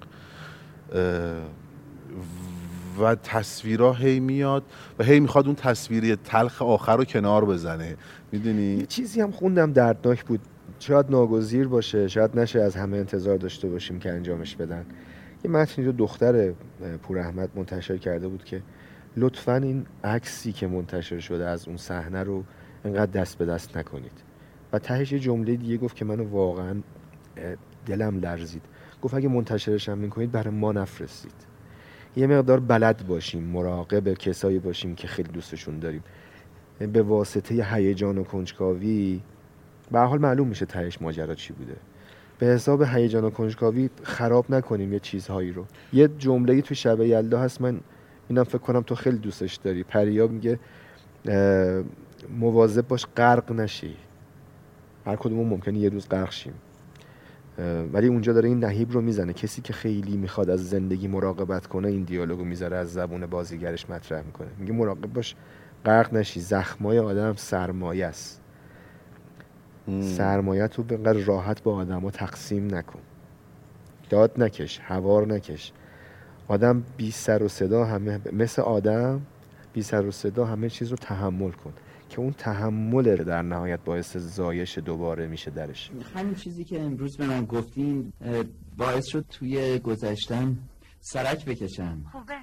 [3.00, 4.62] و تصویرها هی میاد
[4.98, 7.96] و هی می‌خواد اون تصویری تلخ آخر رو کنار بزنه.
[8.32, 10.40] می‌دونی؟ یه چیزی هم خوندم دردناک بود.
[10.78, 14.86] شاید ناگزیر باشه شاید نشه از همه انتظار داشته باشیم که انجامش بدن.
[15.44, 16.52] یه متنی رو دختر
[17.02, 18.62] پور احمد منتشر کرده بود که
[19.16, 22.44] لطفا این عکسی که منتشر شده از اون صحنه رو
[22.84, 24.12] انقدر دست به دست نکنید.
[24.72, 26.74] و تهش یه جمله دیگه گفت که منو واقعا
[27.86, 28.62] دلم لرزید.
[29.02, 31.32] گفت اگه منتشرش هم می‌کنید برای ما نفرستید.
[32.16, 36.04] یه مقدار بلد باشیم مراقب کسایی باشیم که خیلی دوستشون داریم.
[36.78, 39.20] به واسطه هیجان و کنجکاوی
[39.92, 41.76] به حال معلوم میشه تهش ماجرا چی بوده.
[42.38, 45.64] به حساب هیجان و کنجکاوی خراب نکنیم یه چیزهایی رو.
[45.92, 47.80] یه جمله تو شب یلدا هست من
[48.28, 49.82] اینم فکر کنم تو خیلی دوستش داری.
[49.82, 50.58] پریاب میگه
[52.38, 53.96] مواظب باش غرق نشی.
[55.06, 56.54] هر کدومون ممکنه یه روز غرق شیم.
[57.92, 59.32] ولی اونجا داره این نهیب رو می‌زنه.
[59.32, 64.22] کسی که خیلی می‌خواد از زندگی مراقبت کنه این دیالوگو می‌ذاره از زبون بازیگرش مطرح
[64.22, 64.48] می‌کنه.
[64.58, 65.34] میگه مراقب باش
[65.84, 66.40] غرق نشی.
[66.40, 68.40] زخمای آدم سرمایه است.
[70.00, 73.00] سرمایت رو بقدر راحت با آدما تقسیم نکن.
[74.10, 75.72] داد نکش هوار نکش.
[76.48, 79.20] آدم بی سر و صدا همه مثل آدم
[79.72, 81.72] بی سر و صدا همه چیز رو تحمل کن.
[82.08, 85.90] که اون تحمل در نهایت باعث زایش دوباره میشه درش.
[86.14, 88.12] همین چیزی که امروز به من گفتین
[88.76, 90.56] باعث شد توی گذشتم
[91.00, 92.04] سرک بکشم.
[92.12, 92.38] خوبه.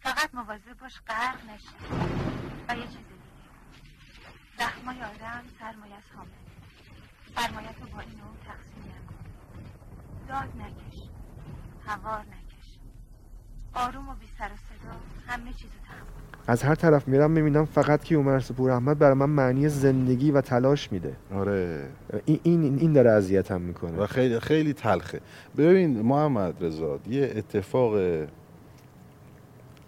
[0.00, 1.68] فقط مواظب باش غرق نشی.
[2.68, 3.20] و یه چیز دیگه.
[4.58, 6.28] زخمای آدم سرمایه از حامل
[7.36, 9.14] سرمایه رو با اینو تقسیم نکن.
[10.28, 10.98] داد نکش.
[11.86, 12.78] هوار نکش.
[13.74, 18.04] آروم و بی سر و صدا همه چیزو تحمل از هر طرف میرم می‌بینم فقط
[18.04, 21.16] کیومرث پور احمد برای من معنی زندگی و تلاش میده.
[21.34, 21.88] آره.
[22.24, 23.98] این این این داره اذیتم می‌کنه.
[23.98, 25.20] و خیلی خیلی تلخه.
[25.56, 27.94] ببین محمد رضا یه اتفاق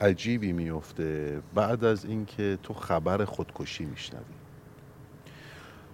[0.01, 4.23] عجیبی میفته بعد از اینکه تو خبر خودکشی میشنوی.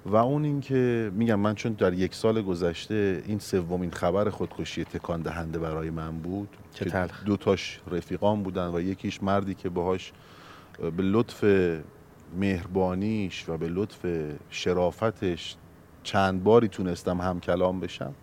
[0.07, 5.23] و اون اینکه میگم من چون در یک سال گذشته این سومین خبر خودکشی تکان
[5.23, 7.25] دهنده برای من بود که تلخ.
[7.25, 10.13] دو تاش رفیقان بودن و یکیش مردی که باهاش
[10.79, 11.45] به لطف
[12.37, 14.07] مهربانیش و به لطف
[14.51, 15.57] شرافتش
[16.03, 18.15] چند باری تونستم هم کلام بشم.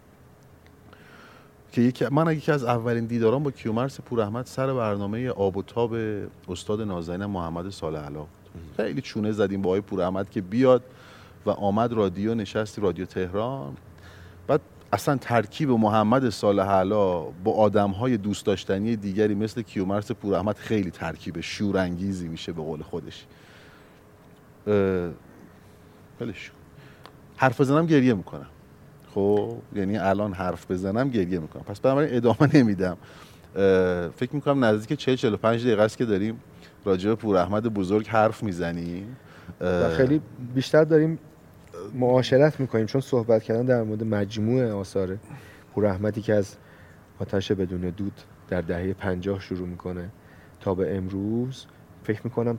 [1.71, 5.61] که یکی من یکی از اولین دیداران با کیومرس پور احمد سر برنامه آب و
[5.61, 5.95] تاب
[6.49, 8.29] استاد نازنین محمد صالح علا بود.
[8.77, 10.83] خیلی چونه زدیم با آقای پور احمد که بیاد
[11.45, 13.77] و آمد رادیو نشستی رادیو تهران.
[14.47, 14.61] بعد
[14.95, 20.55] اصلا ترکیب محمد صالح علا با آدم های دوست داشتنی دیگری مثل کیومرس پور احمد
[20.55, 23.25] خیلی ترکیب شورانگیزی میشه به قول خودش.
[24.65, 26.33] کن.
[27.37, 28.45] حرف بزنم گریه می‌کنم.
[29.15, 31.63] خب یعنی الان حرف بزنم گریه می‌کنم.
[31.63, 32.97] پس بنابراین ادامه نمیدم.
[34.15, 36.41] فکر می‌کنم نزدیک 40 45 دقیقه است که داریم
[36.85, 39.17] راجع به پور احمد بزرگ حرف می‌زنیم.
[39.97, 40.21] خیلی
[40.55, 41.19] بیشتر داریم
[41.93, 45.17] معاشرت می‌کنیم چون صحبت کردن در مورد مجموع آثار
[45.73, 46.55] پور احمدی که از
[47.19, 50.09] آتش بدون دود در دهه پنجاه شروع می‌کنه
[50.59, 51.65] تا به امروز
[52.03, 52.57] فکر می‌کنم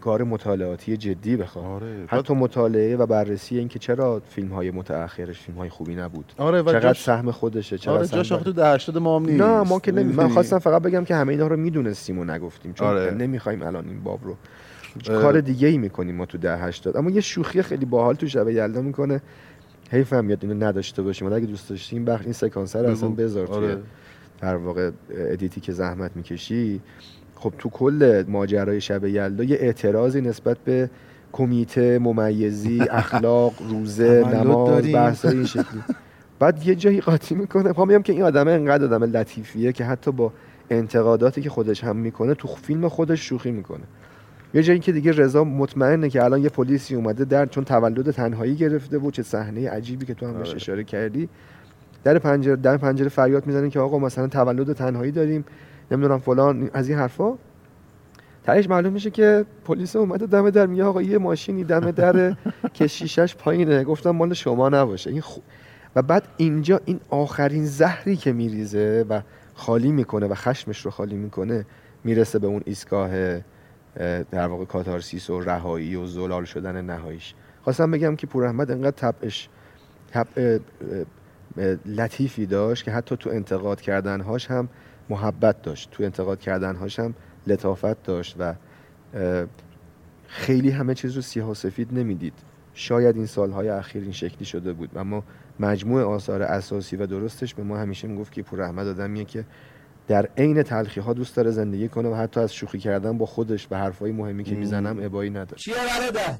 [0.00, 2.04] کار مطالعاتی جدی بخواد آره.
[2.08, 6.64] حتی مطالعه و بررسی اینکه چرا فیلم های متأخرش فیلم های خوبی نبود آره و
[6.64, 8.28] چقدر جاش- سهم خودشه چقدر آره جاش.
[8.28, 10.12] تو ده 80 ما هم نیست نه ما که نمی...
[10.22, 13.10] من؟ خواستم فقط بگم که همه اینا رو می‌دونستیم و نگفتیم چون آره.
[13.10, 14.36] نمی‌خوایم الان این باب رو.
[15.06, 18.48] کار دیگه ای می‌کنیم ما تو ده هشتاد اما یه شوخی خیلی باحال تو شب
[18.48, 19.20] یلدا می‌کنه.
[19.90, 21.26] حیف هم میاد اینو نداشته باشیم.
[21.26, 23.08] ولی اگه دوست داشتی این بخش این سکانس رو اصلا.
[23.08, 23.78] بذار توی آره.
[24.40, 26.80] در واقع ادیتی که زحمت می‌کشی.
[27.34, 30.90] خب تو کل ماجرای شب یلدا یه اعتراضی نسبت به
[31.32, 34.92] کمیته ممیزی اخلاق روزه نماز.
[34.92, 35.82] بحث این شکلی.
[36.38, 37.72] بعد یه جایی قاطی می‌کنه.
[37.72, 40.32] پا میگم که این آدم انقدر آدم لطیفیه که حتی با
[40.70, 43.84] انتقاداتی که خودش هم می‌کنه تو فیلم خودش شوخی می‌کنه.
[44.54, 48.54] یه جایی که دیگه رضا مطمئنه که الان یه پلیسی اومده در چون تولد تنهایی
[48.54, 50.56] گرفته بود چه صحنه عجیبی که تو هم بهش آره.
[50.56, 51.28] اشاره کردی.
[52.04, 55.44] در پنجره در پنجره فریاد می‌زنه که آقا مثلا تولد تنهایی داریم
[55.90, 57.34] نمی‌دونم فلان از این حرفا.
[58.44, 62.36] تهش معلوم میشه که پلیس اومده دم در میگه آقا یه ماشینی دم در
[62.74, 63.84] که شیشش پایینه.
[63.84, 65.10] گفتم مال شما نباشه.
[65.10, 65.40] این خو...
[65.96, 69.20] و بعد اینجا این آخرین زهری که میریزه و
[69.54, 71.64] خالی می‌کنه و خشمش رو خالی می‌کنه
[72.04, 73.40] می‌رسه به اون ایستگاه اه،
[74.30, 77.34] در واقع کاتارسیس و رهایی و زلال شدن نهاییش.
[77.62, 79.48] خواستم بگم که پور احمد انقدر طبعش
[80.10, 80.58] طبع
[81.86, 84.68] لطیفی داشت که حتی تو انتقاد کردنهاش هم
[85.08, 85.90] محبت داشت.
[85.90, 87.14] تو انتقاد کردنهاش هم
[87.46, 88.54] لطافت داشت و
[90.26, 92.34] خیلی همه چیز رو سیاه و سفید نمی‌دید.
[92.74, 95.24] شاید این سالهای اخیر این شکلی شده بود اما
[95.60, 99.44] مجموع آثار اساسی و درستش به ما همیشه می‌گفت که پور احمد آدمیه که
[100.12, 103.68] در عین تلخی ها دوست داره زندگی کنه و حتی از شوخی کردن با خودش
[103.70, 105.58] و حرفای مهمی که می‌زنم ابایی نداره.
[105.58, 106.34] چیه برادر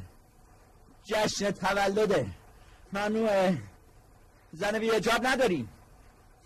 [1.05, 2.27] جشن تولده.
[2.93, 3.59] ممنوعه.
[4.53, 4.91] زن بی
[5.25, 5.69] نداریم.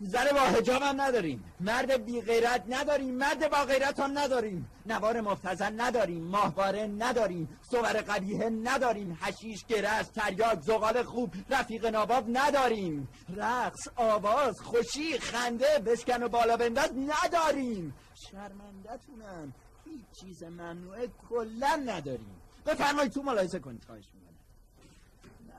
[0.01, 1.44] زن با حجاب هم نداریم.
[1.61, 3.14] مرد بی غیرت نداریم.
[3.14, 4.70] مرد با غیرت هم نداریم.
[4.86, 6.22] نوار مفتزن نداریم.
[6.22, 7.49] ماهواره نداریم.
[7.70, 9.18] صور قبیه نداریم.
[9.22, 13.09] حشیش گرس تریاک زغال خوب رفیق ناباب نداریم.
[13.36, 17.94] رقص آواز خوشی خنده بشکن و بالا بنداز نداریم.
[18.30, 19.53] شرمندتونم
[19.84, 22.40] هیچ چیز ممنوعه کلا نداریم.
[22.66, 23.84] بفرمایید تو ملاحظه کنید.
[23.84, 24.05] خواهش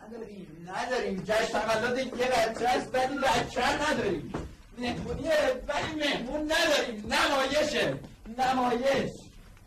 [0.08, 1.24] نداریم نداریم.
[1.24, 4.34] جشن تولد یه بچه است ولی بچه نداریم.
[4.78, 7.14] مهمونیه ولی مهمون نداریم.
[7.14, 8.00] نمایشه
[8.38, 9.12] نمایش.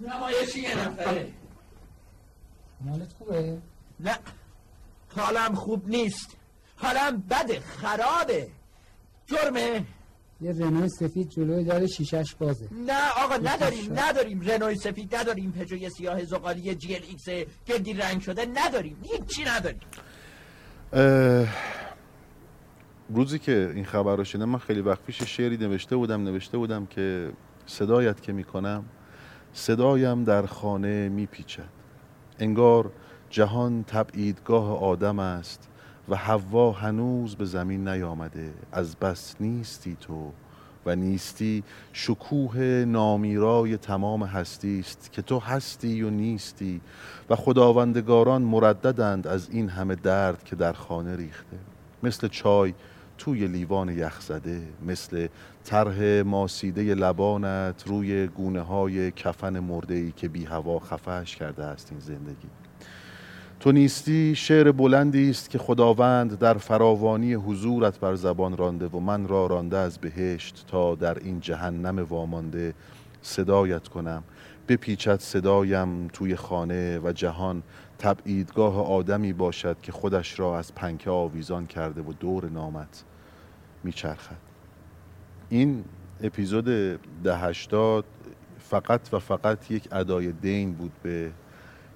[0.00, 1.32] نمایش یه نفره.
[2.90, 3.58] حالت خوبه؟
[4.00, 4.18] نه.
[5.16, 6.36] حالم خوب نیست.
[6.76, 8.48] حالم بده خرابه.
[9.26, 9.84] جرمه.
[10.40, 12.68] یه رنوی سفید جلوی در شیشش بازه.
[12.72, 13.98] نه آقا نداریم.
[13.98, 14.40] نداریم.
[14.40, 15.52] رنوی سفید نداریم.
[15.52, 19.02] پژوی سیاه زغالی GLX گردی رنگ شده نداریم.
[19.02, 19.80] هیچی نداریم.
[23.14, 26.86] روزی که این خبر رو شنیدم من خیلی وقت پیش شعری نوشته بودم نوشته بودم
[26.86, 27.32] که
[27.66, 28.84] صدایت که می‌کنم
[29.52, 31.68] صدایم در خانه میپیچد.
[32.38, 32.92] انگار
[33.30, 35.68] جهان تبعیدگاه آدم است
[36.08, 38.52] و حوا هنوز به زمین نیامده.
[38.72, 40.32] از بس نیستی تو.
[40.94, 41.62] نیستی
[41.92, 46.80] شکوه نامیرای تمام هستی است که تو هستی و نیستی
[47.30, 51.56] و خداوندگاران مرددند از این همه درد که در خانه ریخته.
[52.02, 52.74] مثل چای
[53.18, 55.28] توی لیوان یخ زده مثل
[55.64, 61.88] طرح ماسیده لبانت روی گونه های کفن مرده ای که بی هوا خفش کرده است
[61.92, 62.59] این زندگی.
[63.60, 69.28] تو نیستی شعر بلندی است که خداوند در فراوانی حضورت بر زبان رانده و من
[69.28, 72.74] را رانده از بهشت تا در این جهنم وامانده
[73.22, 74.22] صدایت کنم.
[74.68, 77.62] بپیچد صدایم توی خانه و جهان.
[77.98, 83.04] تبعیدگاه آدمی باشد که خودش را از پنکه آویزان کرده و دور نامت
[83.84, 84.36] میچرخد.
[85.48, 85.84] این
[86.22, 86.64] اپیزود
[87.24, 87.52] ده
[88.58, 91.30] فقط و فقط یک ادای دین بود به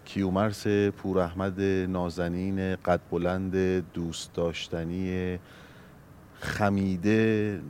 [0.04, 3.56] کیومرس پور احمد نازنین قد بلند
[3.92, 5.38] دوست داشتنی
[6.40, 7.60] خمیده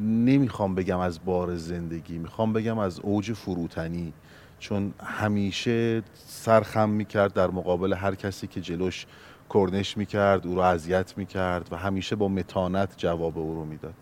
[0.00, 4.12] نمی‌خوام بگم از بار زندگی می‌خوام بگم از اوج فروتنی.
[4.58, 9.06] چون همیشه سرخم می‌کرد در مقابل هر کسی که جلوش
[9.50, 13.94] کرنش می‌کرد او رو اذیت می‌کرد و همیشه با متانت جواب او رو می‌داد.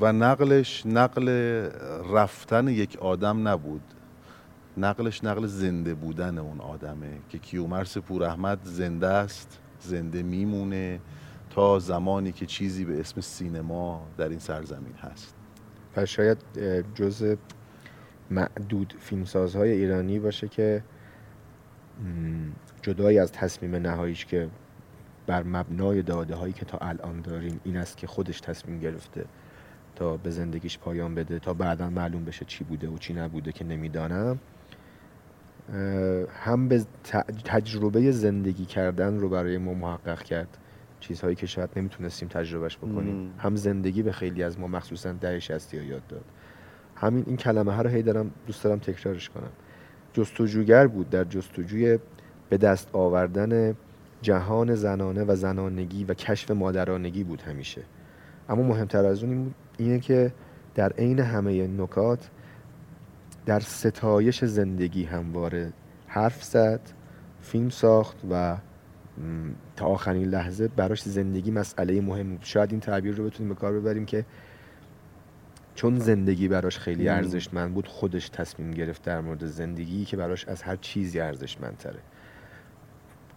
[0.00, 1.28] و نقلش نقل
[2.12, 3.82] رفتن یک آدم نبود.
[4.76, 11.00] نقلش نقل زنده بودن اون آدمه که کیومرس پوراحمد زنده است زنده میمونه
[11.50, 15.34] تا زمانی که چیزی به اسم سینما در این سرزمین هست.
[15.96, 16.38] و شاید
[16.94, 17.36] جز
[18.30, 20.82] معدود فیلمسازهای ایرانی باشه که
[22.82, 24.48] جدای از تصمیم نهاییش که
[25.26, 29.24] بر مبنای داده هایی که تا الان داریم این است که خودش تصمیم گرفته
[29.96, 33.64] تا به زندگیش پایان بده تا بعدا معلوم بشه چی بوده و چی نبوده که
[33.64, 34.38] نمی‌دانم.
[36.30, 36.84] هم به
[37.44, 40.58] تجربه زندگی کردن رو برای ما محقق کرد.
[41.00, 43.14] چیزهایی که شاید نمی‌تونستیم تجربهش بکنیم.
[43.14, 43.30] مم.
[43.38, 46.24] هم زندگی به خیلی از ما مخصوصا ده شستی ها یاد داد.
[46.96, 49.50] همین این کلمه ها رو هی دارم دوست دارم تکرارش کنم.
[50.12, 51.10] جستجوگر بود.
[51.10, 51.98] در جستجوی
[52.48, 53.76] به دست آوردن
[54.22, 57.82] جهان زنانه و زنانگی و کشف مادرانگی بود همیشه.
[58.48, 60.32] اما مهمتر از اون اینه که
[60.74, 62.30] در عین همه نکات
[63.46, 65.72] در ستایش زندگی همواره
[66.06, 66.80] حرف زد
[67.42, 68.56] فیلم ساخت و
[69.76, 72.42] تا آخرین لحظه براش زندگی مسئله مهم بود.
[72.42, 74.24] شاید این تعبیر رو بتونیم به کار ببریم که
[75.74, 77.08] چون زندگی براش خیلی.
[77.08, 81.98] ارزشمند بود خودش تصمیم گرفت در مورد زندگی که براش از هر چیزی ارزشمندتره.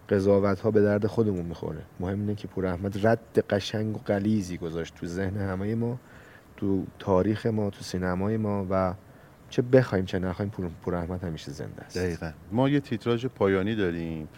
[0.08, 1.82] قضاوت ها به درد خودمون می‌خوره.
[2.00, 5.98] مهم اینه که پور احمد رد قشنگ و قلیزی گذاشت تو ذهن همه ما
[6.56, 8.94] تو تاریخ ما تو سینمای ما و
[9.54, 11.98] چه بخوایم چه نخوایم پور, پور احمد همیشه زنده است.
[11.98, 12.32] دقیقا.
[12.52, 14.28] ما یه تیتراژ پایانی داریم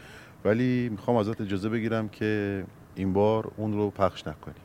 [0.44, 2.64] ولی می‌خوام ازت اجازه بگیرم که
[2.94, 4.62] این بار اون رو پخش نکنیم.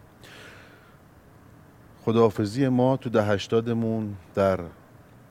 [2.06, 4.60] خداحافظی ما تو ده هشتادمون در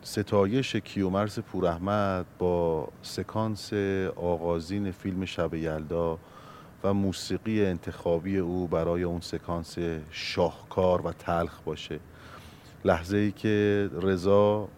[0.03, 3.73] ستایش کیومرس پوراحمد با سکانس
[4.17, 6.19] آغازین فیلم شب یلدا
[6.85, 9.79] و موسیقی انتخابی او برای اون سکانس
[10.11, 12.01] شاهکار و تلخ باشه.
[12.85, 14.69] لحظه ای که رضا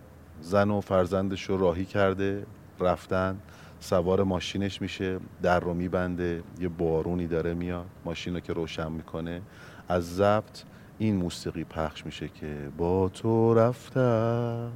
[0.43, 2.47] زن و فرزندش رو راهی کرده
[2.81, 3.37] رفتن
[3.81, 9.43] سوار ماشینش میشه در رو میبنده یه بارونی داره میاد ماشین رو که روشن می‌کنه.
[9.89, 10.63] از ضبط
[10.99, 14.71] این موسیقی پخش میشه که با تو رفتم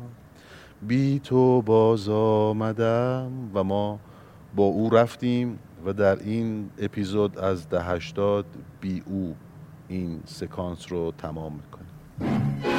[0.83, 3.33] بی تو باز آمدم.
[3.55, 4.01] و ما
[4.57, 8.01] با او رفتیم و در این اپیزود از ده
[8.81, 9.37] بی او
[9.89, 12.76] این سکانس رو تمام می‌کنیم.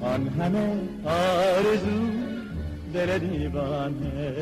[0.00, 0.68] آن همه
[1.04, 2.00] آرزو
[2.94, 4.34] دل دیوانه.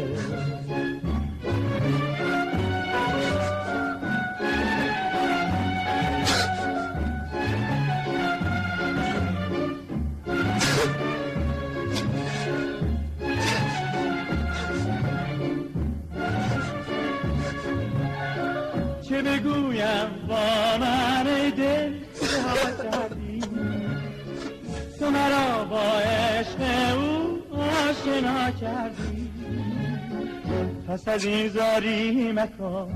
[32.58, 32.88] مکن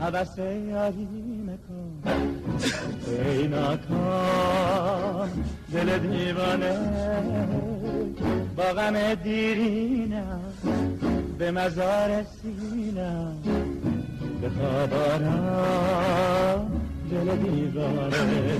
[0.00, 1.08] حوث یاری
[1.46, 1.92] مکن
[3.06, 5.28] ای ناکام
[5.72, 6.78] دل دیوانه.
[8.56, 10.40] با غم دیرینم
[11.38, 13.36] به مزار سینم
[14.40, 14.90] به خواب
[17.10, 18.58] دل دیوانه.